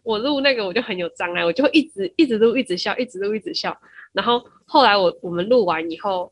[0.03, 3.73] 我录那个，我就很有障碍，我就会一直一直录，一直笑，一直录，一直笑。
[4.13, 6.31] 然后后来我我们录完以后，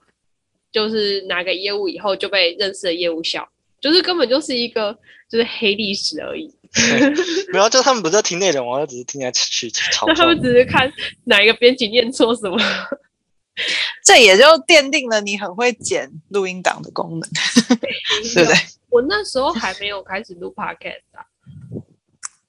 [0.71, 3.47] 就是拿给业务以后就被认识的业务笑，
[3.81, 4.97] 就是根本就是一个
[5.29, 6.49] 就是黑历史而已。
[7.51, 10.13] 没有，就他们不是在听内容，我只是听来去嘲笑。
[10.13, 10.89] 他们只是看
[11.25, 12.57] 哪一个编辑念错什么。
[14.05, 17.29] 这也就奠定了你很会剪录音档的功能，
[18.33, 18.55] 对不对？
[18.89, 21.25] 我那时候还没有开始录 podcast 啊，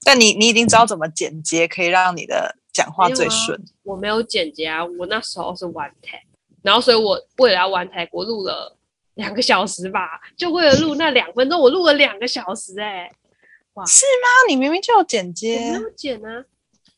[0.05, 3.61] 但你你已经知道怎么剪接，可以让你的讲话最顺。
[3.83, 6.23] 我没有剪接啊，我那时候是 one take，
[6.63, 8.77] 然后所以我为了要 one take，我录了
[9.15, 13.13] 两个小时吧，就为了录那两分钟，我录了两个小时哎、欸，
[13.75, 14.49] 哇，是吗？
[14.49, 16.45] 你明明就有剪接，没有剪啊。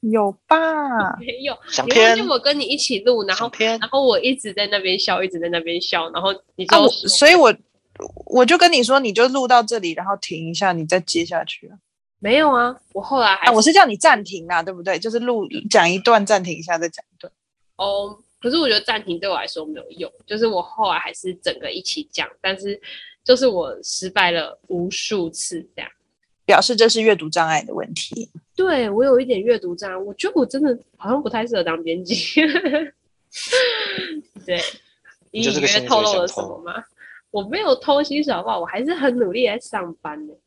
[0.01, 0.59] 有吧？
[1.19, 1.57] 没有。
[1.71, 2.15] 想骗？
[2.15, 7.55] 就我跟你一起录，然后然后我一直在那边笑，一直在那边笑，然后你就、啊、所以我
[8.27, 11.79] 我就跟你说，你就录到这里，然后停一下，你再接下去啊。
[12.25, 14.99] 没有啊，我后来还我是叫你暂停啊，对不对？
[14.99, 17.31] 就是录讲一段，暂停一下，再讲一段。
[17.77, 22.81] 哦，可是我觉得暂停对我来说没有用，就是我后来还是整个一起讲，但是
[23.23, 25.91] 就是我失败了无数次这样。
[26.47, 28.31] 表示这是阅读障碍的问题。
[28.57, 32.17] 对，我有一点阅读障碍，我觉得我真的好像不太适合当编辑。
[34.47, 34.59] 对，
[35.31, 36.83] 你以为透露了什么吗？
[37.31, 38.59] 我没有偷薪水好不好？
[38.61, 40.33] 我还是很努力在上班的。
[40.33, 40.41] 好，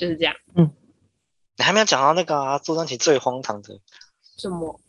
[0.00, 0.34] 就是这样。
[0.56, 0.72] 嗯，
[1.58, 3.78] 你还没有讲到那个啊，做专题最荒唐的
[4.38, 4.80] 什么？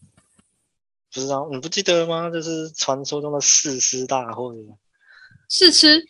[1.14, 2.30] 不知道，你不记得吗？
[2.30, 4.56] 就是传说中的誓师大会。
[5.50, 6.02] 试吃。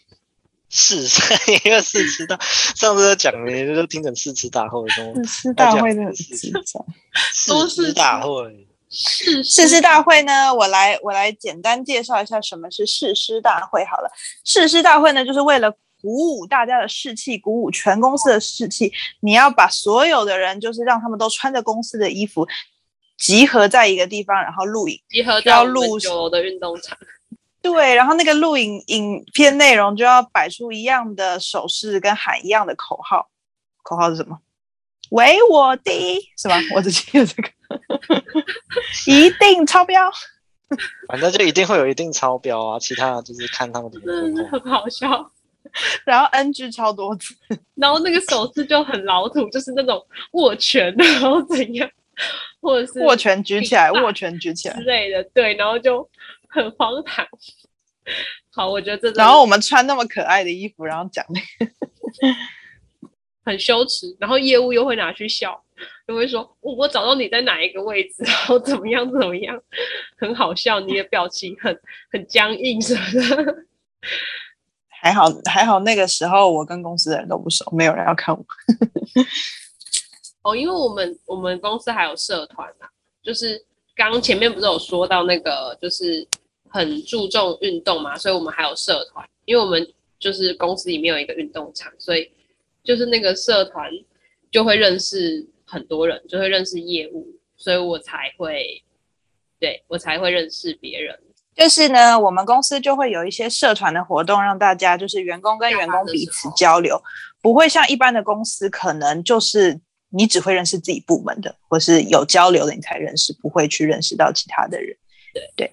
[0.69, 2.39] 试吃，一个试吃大，
[2.75, 6.51] 上次在讲你就听成试吃大会，试吃大会的试吃
[7.93, 10.53] 大会，试试师大会呢？
[10.53, 14.09] 我来我来简单介绍一下什么是试师大会好了。
[14.45, 18.91] 试师大会呢，就是为了鼓舞大家的士气，鼓舞全公司的士气。
[19.21, 22.47] 你要把所有的人，就是让他们都穿着公司的衣服，
[23.17, 26.97] 集合在一个地方，然后录影，集合在录九楼的运动场。
[27.61, 33.29] 对，然后那个录影影片内容就要摆出一样的手势，跟喊一样的口号。
[33.83, 34.39] 口号是什么？
[35.11, 36.59] 唯我第一，是吧？
[36.73, 37.49] 我只记得这个，
[39.05, 40.09] 一定超标。
[41.09, 44.07] 反正就一定会有一定超标啊，其他的就是看他们怎么。
[44.07, 45.31] 真的是很好笑。
[46.05, 47.35] 然后 NG 超多次，
[47.75, 51.89] 然后那个手势就很老土，就是那种握拳，然后怎样，
[52.61, 55.23] 或者是握拳举起来，握拳举起来之类的。
[55.33, 56.09] 对，然后就。
[56.53, 57.25] 很荒唐，
[58.51, 59.09] 好，我觉得这。
[59.17, 61.71] 然后我们穿那么可爱的衣服，然后讲那个，
[63.45, 64.13] 很羞耻。
[64.19, 65.63] 然后业务又会拿去笑，
[66.05, 69.57] 就会说：“我我找到你在哪一个位置，然后怎么样怎么样，
[70.19, 71.73] 很好笑。”你的表情很
[72.11, 73.55] 很僵硬什么的。
[75.01, 78.45] 还好还好，那个时候我跟公司的人都不熟，没有人要看我。
[80.43, 82.89] 哦，因为我们我们公司还有社团啊，
[83.21, 83.63] 就是
[83.95, 86.27] 刚前面不是有说到那个，就是。
[86.73, 89.85] 很注重运动嘛，所以我们还有社团，因为我们
[90.17, 92.31] 就是公司里面有一个运动场，所以
[92.81, 93.91] 就是那个社团
[94.49, 97.27] 就会认识很多人，就会认识业务，
[97.57, 98.81] 所以我才会，
[99.59, 101.19] 对，我才会认识别人。
[101.55, 107.01] 就是呢，我们公司就会有一些社团的活动，让大家就是员工跟员工彼此交流，
[107.41, 109.79] 不会像一般的公司，可能就是
[110.09, 114.95] 你只会认识自己部门的，或是有交流的你才认识，不会去认识到其他的人。
[115.33, 115.71] 对对。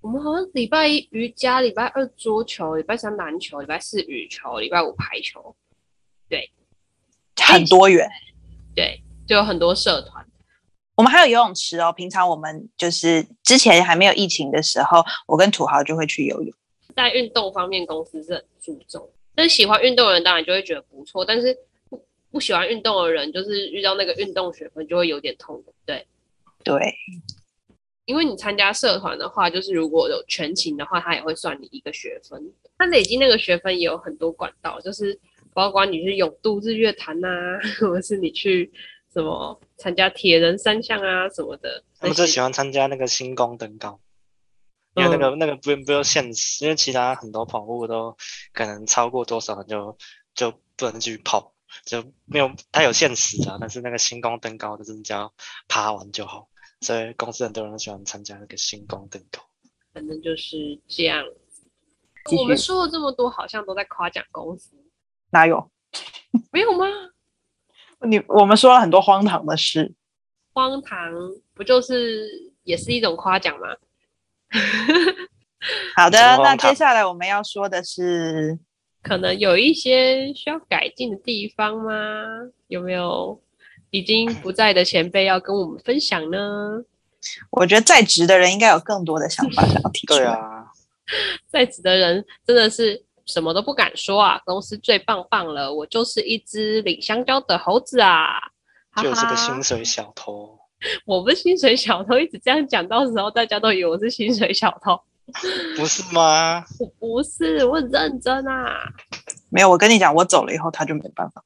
[0.00, 5.54] 我们好像礼拜一瑜伽，礼拜二桌球，礼拜三篮球，礼拜四羽球，礼拜五排球，
[6.28, 6.50] 对，
[7.36, 8.08] 很多元，
[8.74, 10.26] 对，就有很多社团。
[11.02, 11.92] 我们还有游泳池哦。
[11.92, 16.54] 平常我们就是之前还没有疫情的时候，我跟土豪就会去游泳。
[16.94, 21.52] 在运动方面，公司是很注重，但是喜欢运动的人当然就会觉得不错，但是
[21.90, 22.00] 不
[22.30, 26.06] 不喜欢运动的人，就是遇到那个运动学分就会有点痛，对，
[26.62, 26.94] 对。
[28.04, 32.40] 因为你参加社团的话，就是如果有全勤的话，他也会算你一个学分。
[32.78, 35.18] 他累积那个学分也有很多管道，就是
[35.52, 37.28] 包括你去泳渡日月潭啊，
[37.80, 38.72] 或者是你去
[39.12, 41.84] 什么参加铁人三项啊什么的。
[42.00, 44.00] 他们最喜欢参加那个星光登高，
[44.94, 48.16] 因为那个、嗯、那个不用不用限时，因为其他很多跑步都
[48.52, 49.96] 可能超过多少就
[50.34, 51.54] 就不能继续跑，
[51.84, 53.58] 就没有它有限时啊。
[53.60, 55.32] 但是那个星光登高的，就是只要
[55.68, 56.48] 爬完就好。
[56.80, 59.40] 所以公司很多人喜欢参加那个星光登高，
[59.92, 61.24] 反正就是这样。
[62.36, 64.76] 我们说了这么多，好像都在夸奖公司，
[65.30, 65.70] 哪有？
[66.50, 66.86] 没有吗？
[68.04, 69.92] 你我们说了很多荒唐的事，
[70.52, 70.98] 荒唐
[71.54, 72.28] 不就是
[72.64, 73.68] 也是一种夸奖吗？
[75.96, 78.58] 好的，那接下来我们要说的是，
[79.02, 81.92] 可能有一些需要改进的地方吗？
[82.68, 83.40] 有没有
[83.90, 86.84] 已经不在的前辈要跟我们分享呢？
[87.50, 90.20] 我觉得在职的人应该有更多的想法想要提出来。
[90.20, 90.66] 对啊，
[91.48, 94.40] 在职的人真的是什么都不敢说啊！
[94.44, 98.36] 公司最棒棒了，我就是一只领香蕉的猴子啊！
[99.02, 100.58] 就是个薪水小偷。
[101.06, 105.00] 我不是薪水小偷，一直这样讲，到时候大家都以为我是薪水小偷。
[105.78, 106.64] 不是吗？
[106.78, 108.76] 我不是，我很认真啊。
[109.48, 111.44] 没有，我跟你讲，我走了以后他就没办法。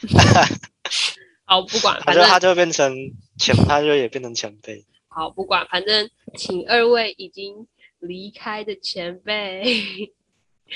[1.44, 2.94] 好，不管，反正他就变成
[3.38, 4.86] 前，他就也变成前辈。
[5.08, 6.08] 好，不管，反正
[6.38, 7.66] 请二位已经
[7.98, 9.62] 离开的前辈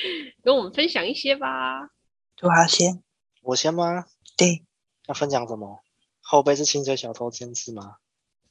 [0.43, 1.91] 跟我们分享一些吧。
[2.37, 3.03] 土豪先，
[3.43, 4.07] 我先吗？
[4.37, 4.63] 对，
[5.07, 5.81] 要分享什么？
[6.21, 7.97] 后辈是薪水小偷这件事吗？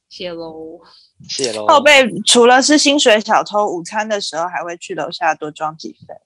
[0.08, 0.80] 谢喽，
[1.28, 1.66] 谢喽。
[1.66, 6.16] 后辈除了是薪水小偷，午餐的时候还会去楼下多装几份。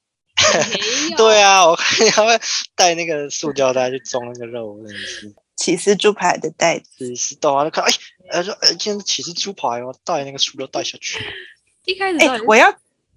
[1.16, 2.38] 对啊，我看你还会
[2.74, 5.34] 带那个塑胶袋去装那个肉，真的是。
[5.56, 7.90] 起司猪排的袋子，起司豆啊，就看哎，
[8.38, 11.18] 哎说哎，今天起司猪排哦，带那个塑料袋下去。
[11.84, 12.70] 一开始哎，我要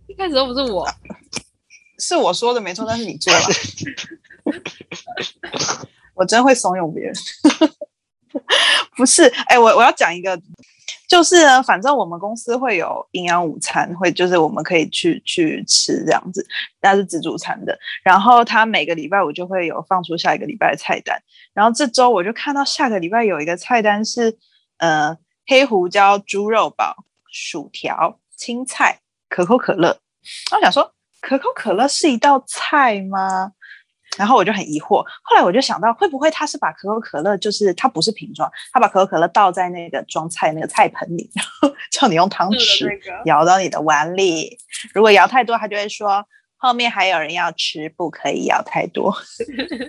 [0.07, 0.85] 一开始都不是我，
[2.03, 3.39] 是我说的没错，但是你做了。
[6.15, 7.13] 我真会怂恿别人，
[8.97, 9.23] 不是？
[9.47, 10.39] 哎，我我要讲一个。
[11.05, 16.43] 就是呢，反正我们公司会有营养午餐，会就是我们可以去去吃这样子，
[16.81, 17.77] 那是自助餐的。
[18.03, 21.21] 然后他每个礼拜我就会有放出下一个礼拜的菜单。
[21.53, 24.35] 然后这周我就看到下个礼拜有一个菜单是，
[24.77, 26.95] 呃，黑胡椒猪肉堡、
[27.31, 29.99] 薯条、青菜、可口可乐。
[30.55, 33.53] 我想说，可口可乐是一道菜吗？
[34.17, 42.87] 然后我就很疑惑，后来我就想到，会不会他是把可口可乐，就是它不是瓶装，他把可口可乐倒在那个装菜那个菜盆里，然 后叫你用汤匙
[43.25, 44.55] 舀到你的碗里。
[44.93, 46.23] 如果舀太多，他就会说
[46.57, 49.15] 后面还有人要吃，不可以舀太多。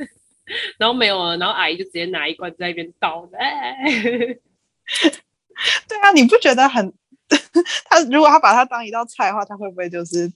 [0.78, 3.28] 然后没有了，然后阿姨就直接拿一罐在那边倒。
[3.39, 3.76] 哎，
[5.89, 6.95] 对啊，你不觉得很？
[7.89, 10.30] 他如果他把它当一道菜的话，他会不会就是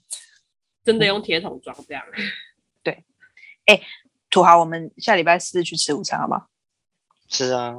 [0.88, 2.02] 真的用铁桶装这样？
[2.82, 3.04] 对
[3.66, 3.78] 哎，
[4.30, 6.48] 土豪，我们下礼拜四去吃午餐好不好？
[7.28, 7.74] 吃啊，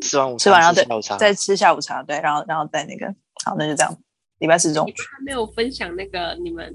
[0.00, 3.12] 吃完午餐吃完然后再再吃下午茶，对，然后然后再那个，
[3.44, 3.98] 好，那就这样。
[4.38, 6.72] 礼拜四中午你还没有分享那个你们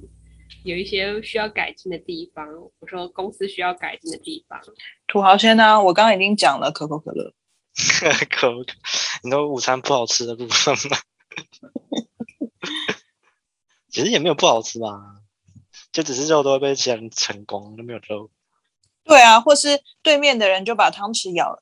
[0.65, 2.45] 有一些需要改进的地方，
[2.79, 4.59] 我说公司需要改进的地方。
[5.07, 5.79] 土豪先呢、啊？
[5.81, 7.33] 我刚刚已经讲了可口可乐，
[8.29, 8.57] 可口，
[9.23, 10.97] 你说午餐不好吃的部分吗？
[13.89, 14.99] 其实也没有不好吃吧，
[16.01, 18.29] 就只是肉都会被其他人成功，都没有肉。
[19.03, 21.61] 对啊，或是对面的人就把汤匙咬了，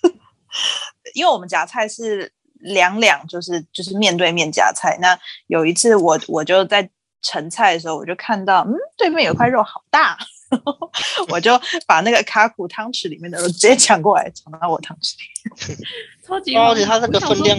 [1.14, 2.30] 因为我们夹菜是
[2.60, 4.98] 两两，就是就是面对面夹菜。
[5.00, 6.90] 那有一次我我就在
[7.22, 10.18] 盛菜的时候，我就看到嗯，对面有块肉好大，
[11.30, 15.76] 我就把那个卡古汤匙里面的肉直接抢过来，抢到我汤匙里。
[16.26, 17.58] 超级，而且他那个分量。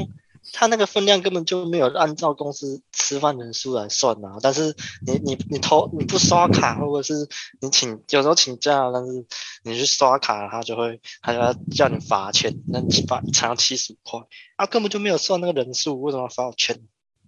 [0.51, 4.37] 他那个分量根本就没有按照公司吃饭人数来算啊！
[4.41, 4.75] 但是
[5.05, 7.27] 你你你投你不刷卡，或者是
[7.61, 9.25] 你请有时候请假，但是
[9.63, 14.19] 你去刷卡，他就会他就要叫你罚钱，那你罚一场要七十五块，
[14.57, 16.79] 他根本就没有算那个人数，为什么要罚我钱？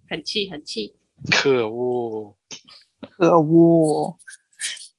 [0.08, 0.94] 很气很气，
[1.30, 2.36] 可恶，
[3.16, 4.18] 可恶！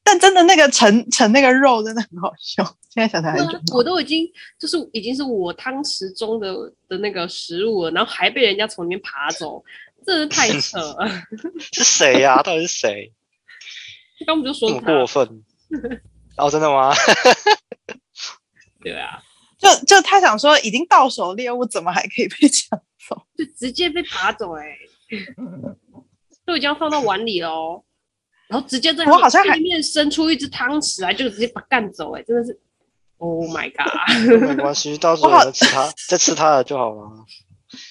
[0.03, 2.77] 但真的那个盛盛那个肉真的很好笑。
[2.93, 6.53] 现在想想还觉得，我都已经就是已经是我汤匙中的
[6.87, 9.63] 的那个食物了，然后还被人家从里面爬走，
[10.05, 11.09] 真是太扯了。
[11.73, 12.43] 是谁呀、啊？
[12.43, 13.11] 到底是谁？
[14.27, 15.43] 刚不就说这么过分？
[16.37, 16.93] 哦，真的吗？
[18.79, 19.23] 对啊，
[19.57, 22.79] 就就他想说，已经到手猎物，怎么还可以被抢
[23.09, 23.19] 走？
[23.35, 24.77] 就直接被爬走哎、欸，
[26.45, 27.83] 都已经要放到碗里了哦，
[28.47, 32.59] 然后直接在我好像里面伸出一只汤匙来，就直接把干走哎、欸，真的是。
[33.23, 33.95] Oh my god！
[34.49, 37.09] 没关系，到时候再吃它，再吃它的就好了。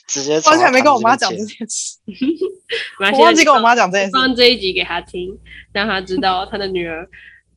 [0.07, 0.39] 直接。
[0.43, 1.97] 刚才没跟我妈讲这件事，
[3.15, 4.13] 我忘记跟我妈讲这件事。
[4.13, 5.39] 放这一集给她听，
[5.73, 7.09] 让她知道她的女儿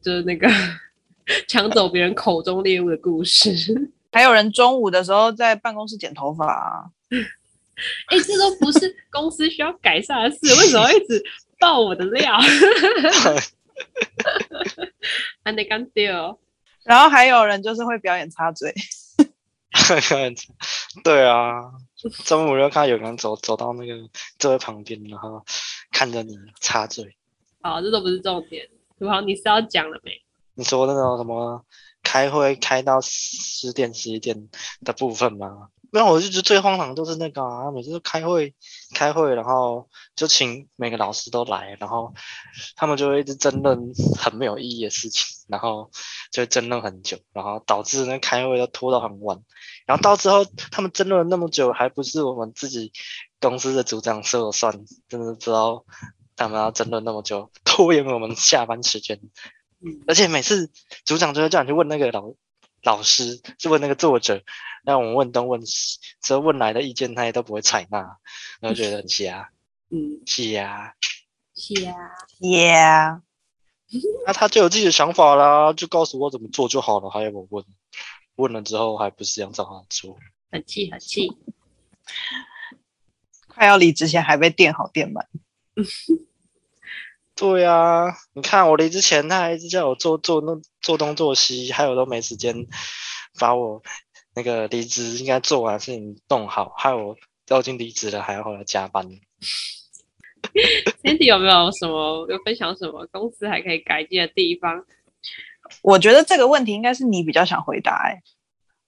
[0.02, 0.48] 就是那个
[1.50, 3.92] 抢走别人口中猎物的故事。
[4.14, 6.86] 还有人中午的时候在办公室剪头发啊！
[8.08, 11.22] 哎、欸，这都不是公司需要改善的事，为什么一直
[11.60, 12.40] 爆我的料？
[15.44, 16.40] 还得干掉。
[16.86, 18.74] 然后还有人就是会表演插嘴，
[21.04, 21.64] 对啊，
[22.24, 24.08] 中午就看到有人走走到那个
[24.38, 25.44] 座位旁边，然后
[25.92, 27.18] 看着你插嘴。
[27.62, 28.70] 好，这都不是重点。
[29.00, 30.12] 土豪，你是要讲了没？
[30.54, 31.66] 你说那种什么
[32.04, 34.48] 开开会开到十点十一点
[34.82, 35.70] 的部分吗？
[35.96, 38.54] 没有，我就觉得最荒唐的都是那个啊，每次都开会
[38.94, 42.14] 开会，然后就请每个老师都来，然后
[42.76, 45.90] 他们就会一直争论很没有意义的事情，然后
[46.34, 49.42] 就会争论很久，然后导致那开会都拖到很晚，
[49.86, 52.92] 然后到之后他们争论了那么久，还不是我们自己
[53.40, 54.74] 公司的组长说了算，
[55.08, 55.86] 真的不知道
[56.36, 59.18] 他们要争论那么久，拖延我们下班时间，
[60.08, 60.70] 而且每次
[61.06, 62.34] 组长就会叫你去问那个老。
[62.84, 64.44] 老师就问那个作者，
[64.86, 68.18] 让我们问东问西，之后问来的意见他也都不会采纳，
[68.60, 69.50] 然后觉得很瞎。
[69.92, 70.96] 嗯，瞎，
[71.54, 71.74] 瞎，
[72.40, 73.22] Yeah。
[74.26, 77.64] 那他就有自己的想法啦，就告诉我怎么做就好了，还要我问？
[78.36, 80.18] 问了之后还不是一样照他做？
[80.52, 81.32] 很气，很气。
[83.48, 85.28] 快要离职前还被电好电满。
[87.36, 87.74] 对呀、
[88.08, 92.68] 啊，你看我离职前，他还一直叫我做做那做东做西，还有都没时间
[93.40, 93.82] 把我
[94.36, 97.16] 那个离职应该做完的事情弄好，害我
[97.48, 99.08] 都已经离职了，还要回来加班。
[101.04, 104.86] Sandy 有没有什么有分享什么公司还可以改进的地方？
[105.82, 108.22] 我觉得这个问题应该是你比较想回答哎、欸。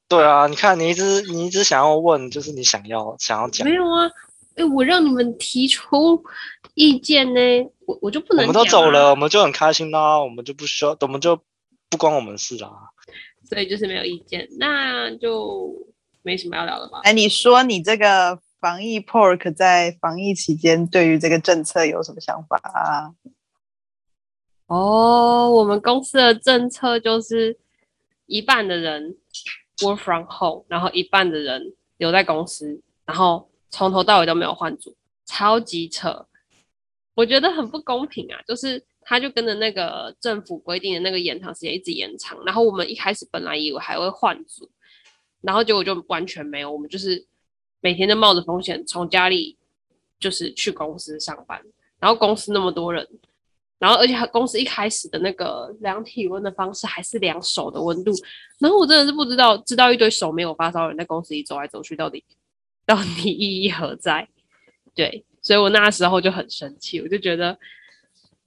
[0.08, 3.68] 对啊，你看你一直你一直想要问，就是你想要想要讲。
[3.68, 4.10] 没有啊，
[4.56, 6.24] 哎，我让你们提出
[6.76, 7.40] 意见呢。
[7.86, 11.42] 我我就不能、啊，我们都走了，我们就很开心啦，我们就不需要，我们就
[11.90, 12.70] 不关我们事啦。
[13.50, 15.74] 所以就是没有意见，那就
[16.22, 17.00] 没什么要聊的吧。
[17.04, 23.14] 哎，你说你这个防疫 pork 在防疫期间对于这个政策有什么想法啊？
[24.68, 27.58] 哦，我们公司的政策就是
[28.26, 29.16] 一半的人
[29.78, 34.96] work from home，然后一半的人留在公司，然后从头到尾都没有换组，
[35.26, 36.28] 超级扯。
[37.16, 38.40] 我觉得很不公平啊！
[38.48, 44.70] 就是他就跟着那个政府规定的那个延长时间一直延长，然后我们一开始本来以为还会换组，
[45.40, 47.26] 然后结果就完全没有，我们就是
[47.80, 49.58] 每天都冒着风险从家里
[50.20, 51.58] 就是去公司上班，
[52.02, 53.08] 然后公司那么多人，
[53.80, 58.12] 然后而且公司一开始的那个量体温的方式还是量手的温度，
[58.60, 62.22] 然后我真的是不知道，知道一堆手没有发烧的人在公司里走来走去，到底
[62.86, 64.28] 到底意义何在？
[64.94, 65.24] 对。
[65.42, 67.58] 所以我那时候就很生气，我就觉得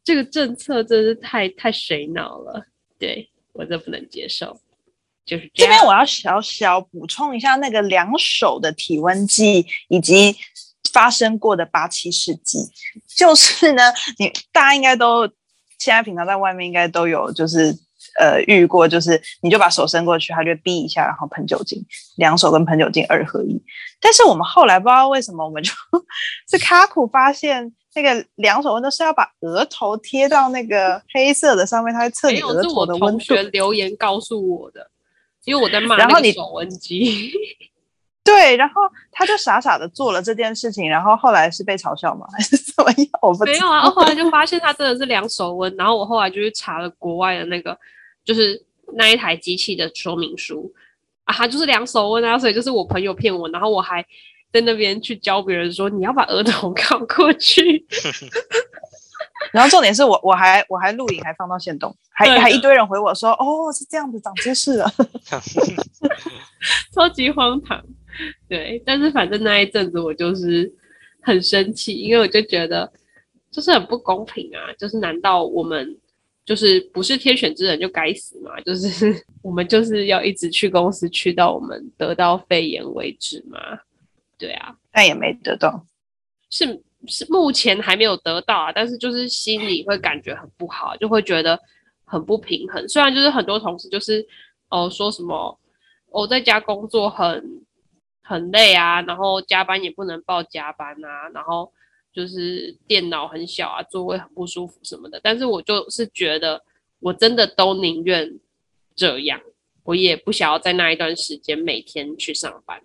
[0.04, 2.66] 这个政策真是太太水脑了，
[2.98, 4.60] 对，我这不能接受。
[5.24, 10.36] 就是这，这边我要小小补充一下，那个两手的体温计以及
[10.92, 12.58] 发生过的八七事迹，
[13.16, 13.82] 就是呢，
[14.18, 15.26] 你大家应该都
[15.78, 17.76] 现在平常在外面应该都有，就是。
[18.18, 21.84] 呃，遇过就是，你就把手伸过去，他就逼一下，然后喷酒精，
[22.16, 23.62] 两手跟喷酒精二合一。
[24.00, 25.70] 但是我们后来不知道为什么，我们就
[26.50, 33.18] 是卡苦发现，那个两手温都是要把额头贴到那个黑色的上面，它会测你额头的温度。
[33.18, 34.90] 同学留言告诉我的，
[35.44, 37.32] 因为我在骂那个手温机。
[38.22, 42.26] 对，然后他就傻傻的做了这件事情，然后后来是被嘲笑吗？
[42.32, 43.08] 还 是怎么样？
[43.22, 43.58] 我不知道。
[43.58, 47.76] 没有啊，后来就发现他真的是量手温，然后我后来就去查了国外的那个。
[48.22, 48.62] 就是
[48.92, 50.70] 那一台机器的说明书
[51.24, 54.04] 啊，他就是量手温啊，所以就是我朋友骗我，然后我还
[54.52, 57.86] 在那边去教别人说，你要把额头靠过去，
[59.52, 64.92] 然后重点是我我还我还录影还放到线动，还还一堆人回我说哦，是这样子长知识了，
[66.94, 67.82] 超级荒唐，
[68.48, 70.72] 对，但是反正那一阵子我就是
[71.22, 72.92] 很生气，因为我就觉得
[73.50, 75.96] 就是很不公平啊，就是难道我们？
[76.42, 78.58] 就是不是天选之人就该死嘛？
[78.66, 83.58] 就是我们就是要一直去公司，去到我们得到肺炎为止嘛？
[84.40, 85.86] 对啊，但也没得到，
[86.50, 91.60] 是是目前还没有得到啊，但是就是心里会感觉很不好，就会觉得
[92.04, 92.88] 很不平衡。
[92.88, 94.26] 虽然就是很多同事就是
[94.70, 95.56] 哦说什么
[96.06, 97.62] 我、哦、在家工作很
[98.22, 101.70] 很累啊，然后加班也不能报加班啊，然后。
[102.12, 106.60] 就是电脑很小啊，座位很不舒服什么的，但是我就是觉得，
[106.98, 108.28] 我真的都宁愿
[108.96, 109.40] 这样，
[109.84, 112.82] 我也不想要在那一段时间每天去上班，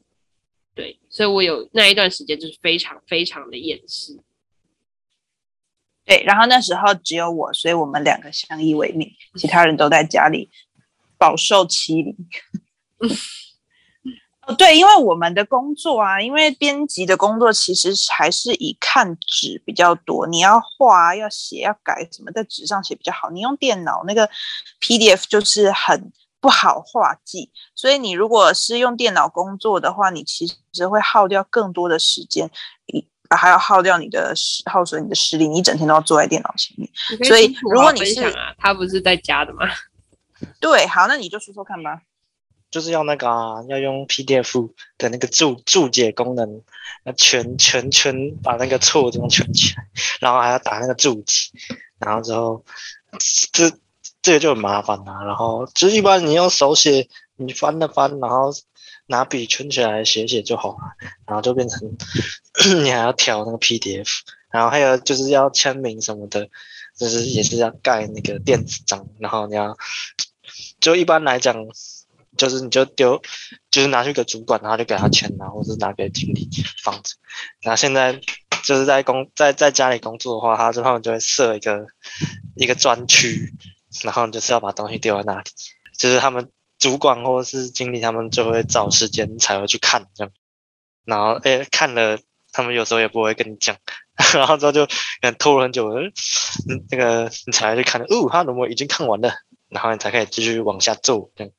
[0.75, 4.19] 对，所以我有那一段时间就是非常非常的厌世，
[6.03, 10.51] 对，然后那时候只有我，所以我们两个相依为命，其他人都在家里
[11.17, 12.15] 饱受欺凌。
[14.47, 23.31] 哦，对，因为我们的工作啊，因为编辑的工作其实还是以看纸比较多，你要画、要写、要改怎么，在纸上写比较好。
[23.31, 24.29] 你用电脑那个
[24.79, 26.11] PDF 就是很
[26.45, 32.47] 不好画记，所以你如果是用电脑工作的话，你其实会耗掉更多的时间，
[33.35, 34.31] 还要耗掉你的
[34.71, 36.87] 耗损你的视力，你一整天都要坐在电脑前面。
[37.27, 39.61] 所以如果你是啊，他不是在家的吗？
[40.61, 41.99] 对，好，那你就说说看吧。
[42.69, 46.61] 就是要那个啊，要用 PDF 的那个注注解功能，
[47.05, 49.87] 那圈圈圈把那个错这种圈起来，
[50.19, 51.49] 然后还要打那个注解，
[51.97, 52.63] 然后之后
[53.51, 53.71] 这
[54.25, 55.23] 这个就很麻烦啊。
[55.23, 58.51] 然后就是一般你用手写，你翻了翻，然后
[59.05, 60.79] 拿笔圈起来写写就好了，
[61.27, 61.95] 然后就变成
[62.83, 64.09] 你还要调那个 PDF，
[64.49, 66.49] 然后还有就是要签名什么的，
[66.97, 69.77] 就是也是要盖那个电子章，然后你要
[70.79, 71.55] 就一般来讲。
[72.37, 73.21] 就是你就丢，
[73.71, 76.49] 就是拿去给主管，然后就给他签，然后或是拿给经理
[76.83, 77.15] 放着。
[77.63, 78.19] 那现在
[78.61, 81.87] 就是在工在在家里工作的话，他之后就会设一个
[82.57, 83.53] 一个专区，
[84.03, 85.43] 然后就是要把东西丢在那里，
[85.97, 90.33] 就是他们主管或者是经理他们就会找时间才会去看这样。
[91.05, 92.17] 然后诶看了，
[92.51, 93.75] 他们有时候也不会跟你讲，
[94.33, 96.11] 然后之后就可能拖了很久，嗯
[96.89, 99.33] 那个你才去看，哦，他怎么已经看完了？
[99.69, 101.53] 然后你才可以继续往下做，这样。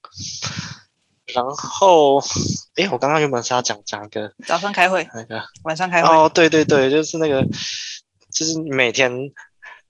[1.34, 2.20] 然后，
[2.76, 6.08] 诶，我刚刚原本是要讲讲一个早上开会，那个晚上开会。
[6.08, 7.42] 哦，对对对，就是那个，
[8.32, 9.12] 就是每天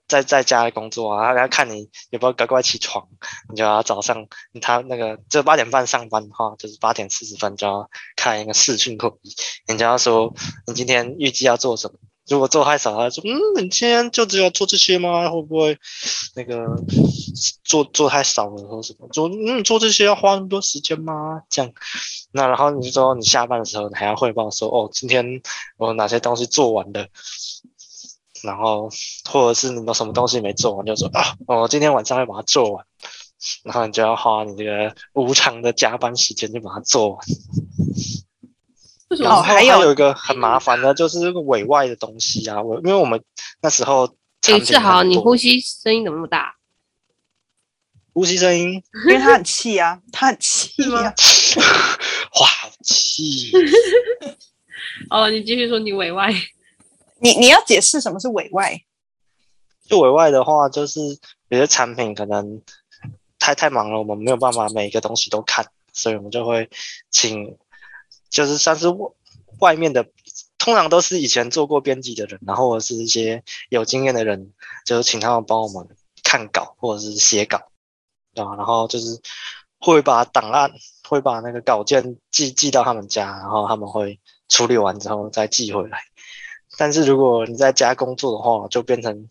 [0.09, 3.07] 在在家里工作啊，他要看你有没有乖乖起床，
[3.51, 4.27] 你就要早上
[4.61, 9.35] 他那个就八点半上班的话，就是八点四十分就要开一个视讯会议，
[9.67, 10.35] 人家要说
[10.67, 11.99] 你今天预计要做什么。
[12.29, 15.31] 如果做太少，他说：“嗯，你今天就只有做这些吗？
[15.31, 15.79] 会不会
[16.35, 16.67] 那个
[17.63, 19.07] 做做太少了，或什么？
[19.13, 21.43] 做嗯，做这些要花那么多时间吗？
[21.49, 21.73] 这样，
[22.33, 25.41] 那然后你就说你下班的时候，你还要汇报说哦，今天
[25.77, 27.07] 我哪些东西做完了，
[28.43, 28.91] 然后
[29.28, 32.84] 或者是你有什么东西没做完，就说啊，我今天晚上要把它做完，
[33.64, 37.18] 然后你就要花你这个无偿的加班时间就把它做完。”
[39.24, 42.61] 哦，还有还有一个很麻烦的，就是这个委外的东西啊。
[42.61, 43.22] 我因为我们
[43.62, 44.16] 那时候，
[44.49, 46.57] 哎，志豪，你呼吸声音怎么那么大？
[48.12, 51.14] 呼吸声音， 因为他很气啊，他很气啊，
[52.41, 52.49] 哇，
[52.82, 53.53] 气！
[55.09, 56.32] 哦，你继续说你委外，
[57.21, 58.81] 你你要解释什么是委外？
[59.89, 61.01] 就委外的话，就是
[61.49, 62.62] 有些产品可能
[63.39, 66.69] 太太忙了，我们没有办法每一个东西都看，所以我们就会
[67.11, 67.57] 请。
[68.29, 68.89] 就是算是
[69.61, 70.05] 外面的，
[70.59, 74.53] 通常都是以前做过编辑的人，然后或者是一些有经验的人，
[74.85, 77.71] 就请他们帮我们看稿或者是写稿，
[78.35, 78.57] 对吧？
[78.57, 79.19] 然后就是
[79.79, 80.73] 会把档案，
[81.09, 86.03] 会把那个稿件寄寄到他们家，然后他们会处理完之后再寄回来。
[86.79, 89.29] 但是如果你在家工作的话，就变成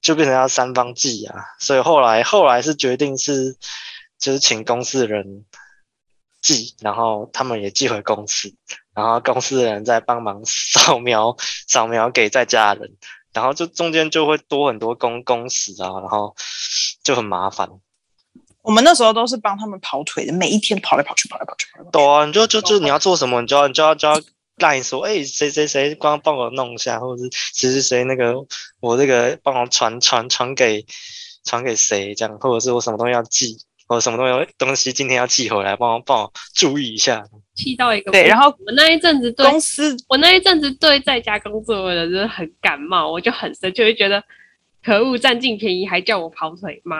[0.00, 3.56] 就变成要三方寄啊，所以后来后来是决定是
[4.18, 5.44] 就是请公司的人。
[6.42, 8.54] 寄，然后他们也寄回公司，
[8.94, 11.36] 然后公司的人再帮忙扫描，
[11.68, 12.96] 扫描给在家的人，
[13.34, 16.34] 然后就中间就会多很多工工时啊，然后
[17.04, 17.68] 就很麻烦。
[18.62, 21.92] 我们那时候都是帮他们跑腿的，每一天跑来跑去，跑来跑去，跑来跑去。
[21.92, 24.14] 对啊，你就就就你要做什么，你就要你就要就要
[24.60, 28.34] 赖说，哎，谁谁谁，光帮我弄一下，或者是谁谁谁那个
[28.80, 30.86] 我这个帮我传传传给
[31.44, 33.58] 传给谁这样，或者是我什么东西要寄。
[33.88, 37.24] 我什么东西东西今天要寄回来，帮我帮我注意一下。
[37.56, 44.22] 寄到一个对，然后我那一阵子对公司，我那一阵子对在家工作的人真的很感冒，我就很生气，就会觉得
[44.84, 46.96] 可恶，占尽便宜还叫我跑腿妈，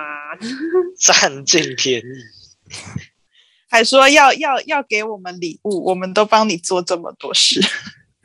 [0.99, 2.03] 占尽便宜，
[3.71, 7.59] 还说要要要给我们礼物，我们都帮你做这么多事，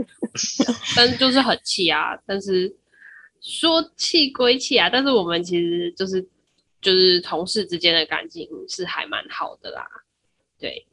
[0.98, 2.18] 但是就是很气啊！
[2.26, 2.76] 但是
[3.40, 6.28] 说气归气啊，但是我们其实就是。
[6.82, 9.88] 就是同事之间的感情是还蛮好的啦，
[10.60, 10.86] 对。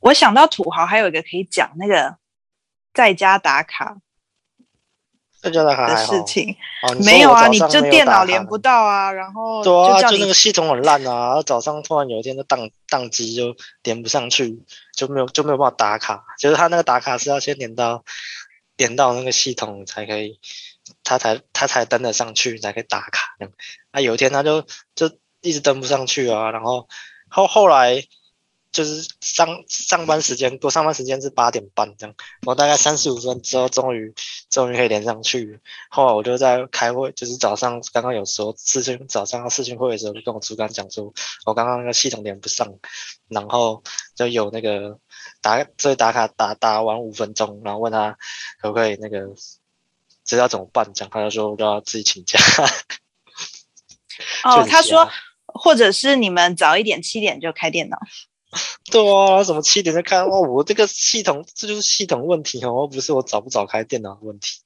[0.00, 2.16] 我想到土豪还有一个可以讲那个
[2.92, 3.98] 在家打卡，
[5.40, 6.56] 在家打卡的事情。
[6.82, 14.62] 哦、没有啊，你就电脑连不到啊，然后对啊，就那个系统很烂啊，早上突然有一天就宕宕机，就连不上去，
[14.96, 16.24] 就没有就没有办法打卡。
[16.38, 18.04] 就是他那个打卡是要先连到
[18.76, 20.38] 连到那个系统才可以。
[21.04, 23.36] 他才他才登得上去，才可以打卡。
[23.92, 24.62] 啊，有一天他就
[24.94, 25.10] 就
[25.40, 26.88] 一直登不上去啊，然后
[27.28, 28.02] 后后来
[28.72, 32.14] 就是上上班时间，我上班时间是八点半这样，
[32.46, 34.12] 我大概三十五分之后终于
[34.48, 35.60] 终于可以连上去。
[35.88, 41.12] 后来我就在开会，就是早上刚刚有时候视讯早上要视讯会的时候，就跟我主管讲说，
[41.46, 42.66] 我刚刚那个系统连不上，
[43.28, 43.82] 然后
[44.14, 44.98] 就有那个
[45.40, 48.16] 打这打卡打打完五分钟，然后问他
[48.60, 49.28] 可不可以那个。
[50.22, 50.88] 知道怎么办？
[50.94, 52.38] 这样他就说都要自己请假。
[54.44, 55.10] 哦，他说，
[55.46, 57.98] 或者是你们早一点，七点就开电脑。
[58.90, 60.18] 对啊，什么七点就开？
[60.18, 64.60] 哦，我这个系统，这就是系统问题哦，不是我早不早开电脑的问题。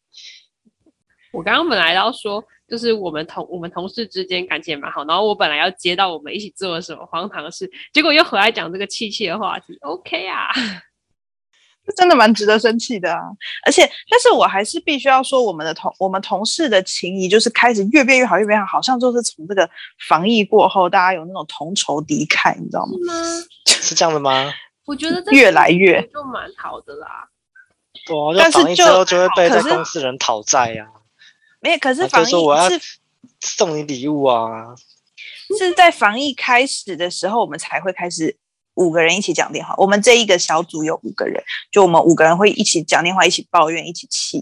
[1.33, 9.77] 我刚刚本来要说，就是我们同我们同事之间感情也蛮好，然后我本来要接到我们一起做了什么荒唐的事，结果又回来讲这个气气的话题。
[9.81, 10.49] OK 啊，
[11.97, 13.21] 真的蛮值得生气的啊！
[13.67, 19.69] 而且，但是我还是必须要说，我们的同我们同事的情谊就是开始越变越好，越变越好，好像就是从这个
[20.09, 22.93] 防疫过后，大家有那种同仇敌忾，你知道吗？
[22.93, 23.15] 是吗？
[23.85, 24.53] 是这样的吗？
[24.87, 27.29] 我觉得越来越就蛮好的啦。
[28.07, 30.87] 对啊，但是之后就会被在公司人讨债呀。
[31.61, 32.69] 没有，可是防疫是我要
[33.41, 34.75] 送你礼物啊。
[35.59, 38.37] 是在防疫开始的时候，我们才会开始
[38.75, 39.75] 五个人一起讲电话。
[39.79, 44.39] 我们这一个小组有五个人，就我们五个人会一起讲电话，一起抱怨，一起气。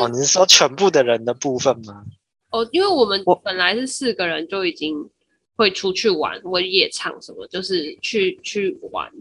[0.00, 2.04] 哦，你是说全部的人的部分吗？
[2.50, 5.10] 哦，因为我们本来是四个人就已经
[5.56, 9.12] 会出去玩，或夜唱什么，就是去去玩。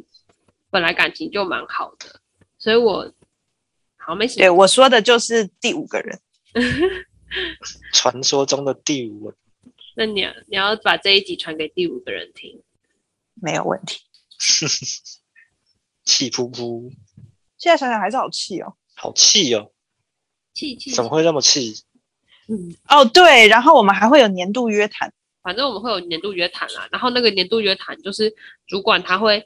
[0.69, 2.19] 本来感情就蛮好的，
[2.57, 3.11] 所以我。
[3.95, 4.37] 好，没事。
[4.37, 6.19] 对，我说的就是第五个人，
[7.93, 9.37] 传说中的第五人。
[9.95, 12.61] 那你要你要把这一集传给第五个人听，
[13.35, 14.01] 没有问题。
[16.03, 16.91] 气噗噗，
[17.57, 19.71] 现在想想还是好气哦，好气哦，
[20.53, 21.73] 气气，怎么会那么气？
[22.49, 25.13] 嗯，哦对，然后我们还会有年度约谈，
[25.43, 26.87] 反正我们会有年度约谈啦。
[26.91, 28.33] 然后那个年度约谈就是
[28.65, 29.45] 主管他会。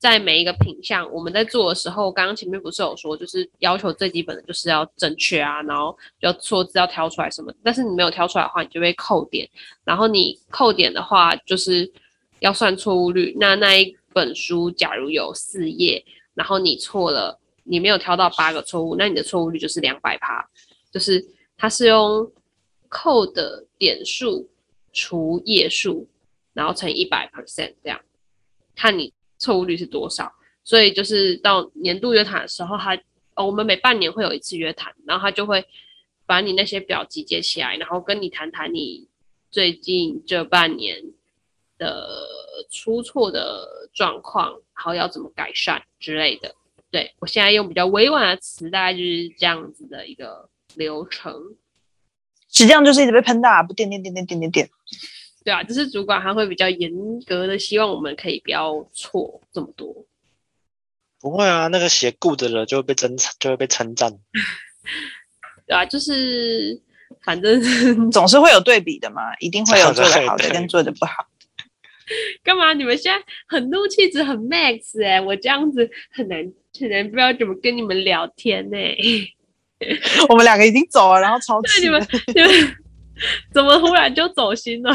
[0.00, 7.52] 在每一个品项，我们在做的时候，刚刚前面不是有说，就是要求最基本的就是要正确啊，然后要错字要挑出来什么。
[7.64, 9.50] 但是你没有挑出来的话，你就会扣点。
[9.82, 11.92] 然后你扣点的话，就是
[12.38, 13.36] 要算错误率。
[13.40, 16.00] 那那一本书假如有四页，
[16.32, 20.48] 然后你错了，你没有挑到八个错误，那你的错误率就是两百趴。
[20.92, 21.20] 就是
[21.56, 22.30] 它是用
[22.88, 24.48] 扣的点数
[24.92, 26.06] 除页数，
[26.52, 28.00] 然后乘一百 percent 这样，
[28.74, 29.12] 看你。
[29.40, 30.32] 错误率是多少？
[30.64, 32.96] 所以就是到年度约谈的时候，他
[33.36, 35.64] 哦，我们每半年会有一次约谈，然后他就会
[36.26, 39.06] 把你那些表集结起来，然后跟你谈谈你
[39.48, 41.00] 最近这半年
[41.78, 42.26] 的
[42.68, 46.52] 出错的状况，然后要怎么改善之类的。
[46.90, 51.32] 对，我现在用比较委婉的词，大概就是这样子的一个流程。
[52.58, 54.68] 实际上就是一直被喷大，不点点点点点点点。
[55.44, 56.90] 对啊，就是主管他会比较严
[57.24, 59.94] 格的，希望我们可以不要错这么多。
[61.20, 64.12] 不会啊，那个写 good 的就会被称就会被称赞。
[65.68, 66.82] 对啊，就是
[67.22, 71.28] 反正总是会有对比的嘛，一定会有做的好的 跟做的不好。
[72.42, 72.72] 干嘛？
[72.74, 79.34] 你们现在很怒气值很 max 哎、欸，我这样子很难很难不知道怎么跟你们聊天呢、欸。
[80.28, 81.82] 我们两个已经走了，然后超气。
[81.82, 82.76] 你们你们。
[83.52, 84.94] 怎么忽然就走心了？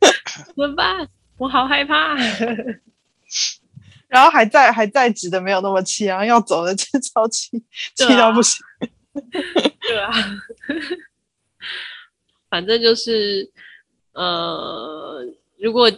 [0.00, 1.06] 怎么办？
[1.36, 2.16] 我好害怕。
[4.08, 7.62] 然后还在还在职的没有那么气啊，要走的就超气，
[7.94, 8.64] 气到不行。
[9.12, 10.10] 对啊，
[12.48, 13.46] 反正就是
[14.14, 15.22] 呃，
[15.58, 15.90] 如果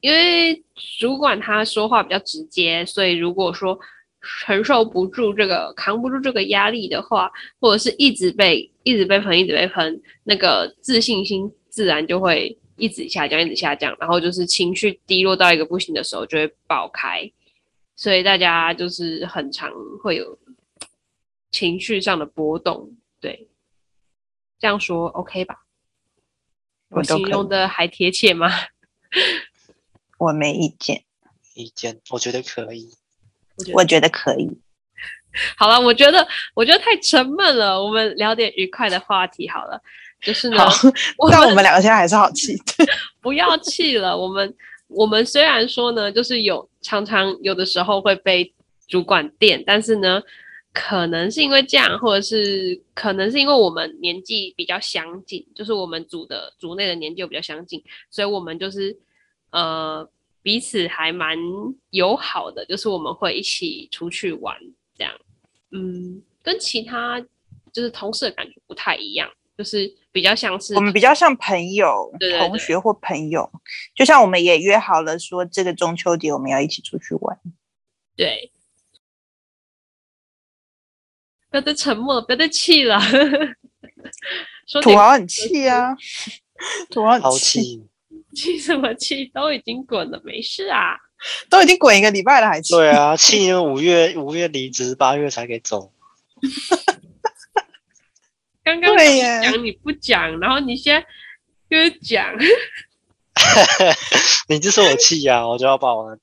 [0.00, 0.60] 因为
[0.98, 3.78] 主管他说话比较直接，所以如果说。
[4.20, 17.30] 承受不住这个，扛不住这个压力的话，或者是一直被一直被喷，一直被喷，那个自信心自然就会一直下降，一直下降，然后就是情绪低落到一个不行的时候就会爆开，
[17.96, 19.70] 所以大家就是很常
[20.02, 20.38] 会有
[21.50, 22.96] 情绪上的波动。
[23.20, 23.48] 对，
[24.58, 25.64] 这样说 OK 吧？
[26.90, 28.50] 我形容的还贴切吗？
[30.18, 31.04] 我没意见，
[31.54, 32.90] 意见，我觉得可以。
[33.72, 34.48] 我觉得可以。
[35.56, 39.80] 好了，我觉得我觉得太沉闷了，我们聊点愉快的话题好了。
[40.20, 40.56] 就是呢，
[41.16, 42.56] 我 但我们两个现在还是好气，
[43.20, 44.16] 不要气了。
[44.16, 44.52] 我们
[44.88, 48.52] 我们虽然说呢，就是有常常有的时候会被
[48.88, 50.20] 主管电，但是呢，
[50.72, 57.80] 可能是因为这样，或者是可能是因为我们年纪比较相近，就是我们组的组内的年纪比较相近，
[58.10, 58.96] 所以我们就是
[59.50, 60.08] 呃。
[60.48, 61.36] 彼此还蛮
[61.90, 64.56] 友好的，就是我们会一起出去玩，
[64.96, 65.12] 这样，
[65.72, 67.20] 嗯，跟其他
[67.70, 73.52] 就是同事的感觉不太一样，就是比较像是我们比较像朋友、对对对同学或朋友，
[73.94, 77.38] 就像我们也约好了说这个中秋节我们要一起出去玩，
[78.16, 78.50] 对，
[81.50, 82.98] 不要再沉默了，不要再气了，
[84.82, 85.94] 土豪很气啊，
[86.88, 87.86] 土豪很气。
[88.38, 89.26] 气什么气？
[89.34, 90.96] 都已经滚了，没事啊。
[91.50, 92.74] 都已经滚一个礼拜了，还气？
[92.74, 95.92] 对啊，气五月五月离职，八月才给走。
[98.62, 101.04] 刚刚讲你不讲，然后你现在
[101.76, 102.32] 又讲。
[104.48, 106.18] 你就说我气呀，我就要把我的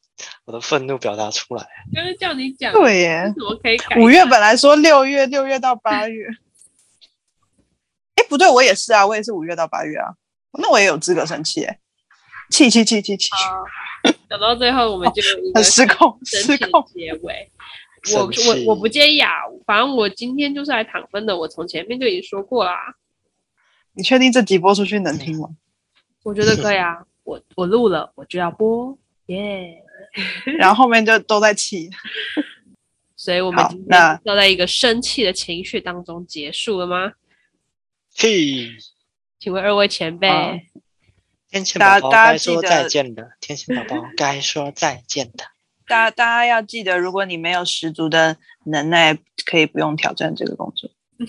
[0.45, 1.68] 我的愤怒表达出来。
[1.93, 3.99] 刚刚叫你讲，对耶，怎么可以改？
[3.99, 6.28] 五月本来说六月，六月到八月。
[8.16, 10.13] 哎，不对，我也是啊，我也是五月到八月啊，
[10.53, 11.80] 那我也有资格生气哎，
[12.49, 13.29] 气气气气气！
[14.29, 15.21] 讲到最后，我们就
[15.53, 17.51] 很失控，失控结尾。
[18.13, 19.29] 我我我不介意啊，
[19.65, 22.95] 反正我今天就是来躺分的，我从前面就已经说过啦。
[23.93, 25.49] 你确定这集播出去能听吗？
[26.23, 29.81] 我觉得可以啊，我我录了，我就要播，耶、
[30.15, 30.57] yeah。
[30.57, 31.89] 然后后面就都在气，
[33.17, 37.13] 所以我们今天都在一个生气的情绪当中结束了吗？
[38.11, 38.71] 气，
[39.39, 40.53] 请问二位前辈，啊、
[41.55, 45.45] 天线宝宝该说再见的，天线宝宝 该说再见的。
[45.87, 48.35] 大家大家要记得，如果你没有十足的
[48.65, 50.89] 能耐，可以不用挑战这个工作。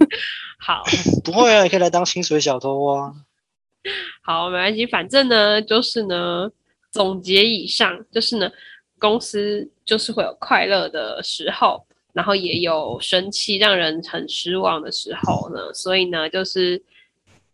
[0.60, 0.84] 好，
[1.24, 3.14] 不会啊，你可以来当薪水小偷啊。
[4.20, 6.50] 好，没关系，反正呢，就是呢，
[6.90, 8.52] 总结以上，就是呢，
[8.98, 11.82] 公司就是会有快乐的时候，
[12.12, 15.72] 然后也有生气、让人很失望的时候呢。
[15.72, 16.82] 所以呢，就是，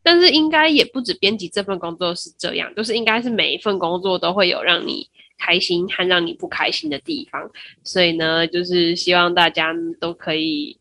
[0.03, 7.51] 但是应该也不止编辑这份工作是这样，就是应该是每一份工作都会有让你开心和让你不开心的地方。
[7.83, 10.79] 所以呢，就是希望大家都可以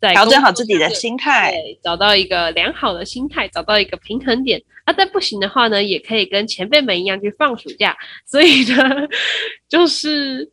[0.00, 0.12] 在。
[0.12, 4.62] 调整好自己的心态，找到一个良好的心态，找到一个平衡点。
[4.84, 7.96] 啊，但不行的话呢，也可以跟前辈们一样去放暑假。
[8.26, 9.08] 所以呢，
[9.66, 10.52] 就是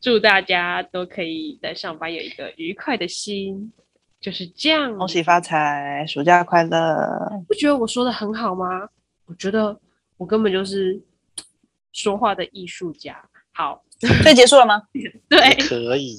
[0.00, 3.72] 祝大家都可以在上班有一个愉快的心，
[4.20, 4.96] 就是这样。
[4.96, 7.42] 恭喜发财，暑假快乐！
[7.46, 8.88] 不觉得我说的很好吗？
[9.26, 9.78] 我觉得
[10.16, 11.00] 我根本就是
[11.92, 13.22] 说话的艺术家。
[13.52, 13.82] 好。
[14.22, 14.80] 所以结束了吗？
[15.28, 16.16] 对，可以。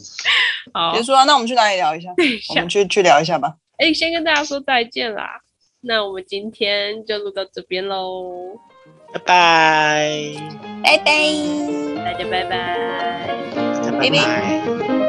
[0.74, 1.24] 好，结束了。
[1.24, 2.10] 那我们去哪里聊一下？
[2.50, 3.56] 我们去去聊一下吧。
[3.78, 5.39] 哎、欸，先跟大家说再见啦。
[5.80, 8.60] 那我们今天就录到这边喽。
[9.14, 10.34] 拜拜，
[10.84, 11.14] 拜拜，
[12.04, 13.28] 大家拜拜，
[13.91, 14.10] 拜拜。
[14.10, 15.09] 拜拜。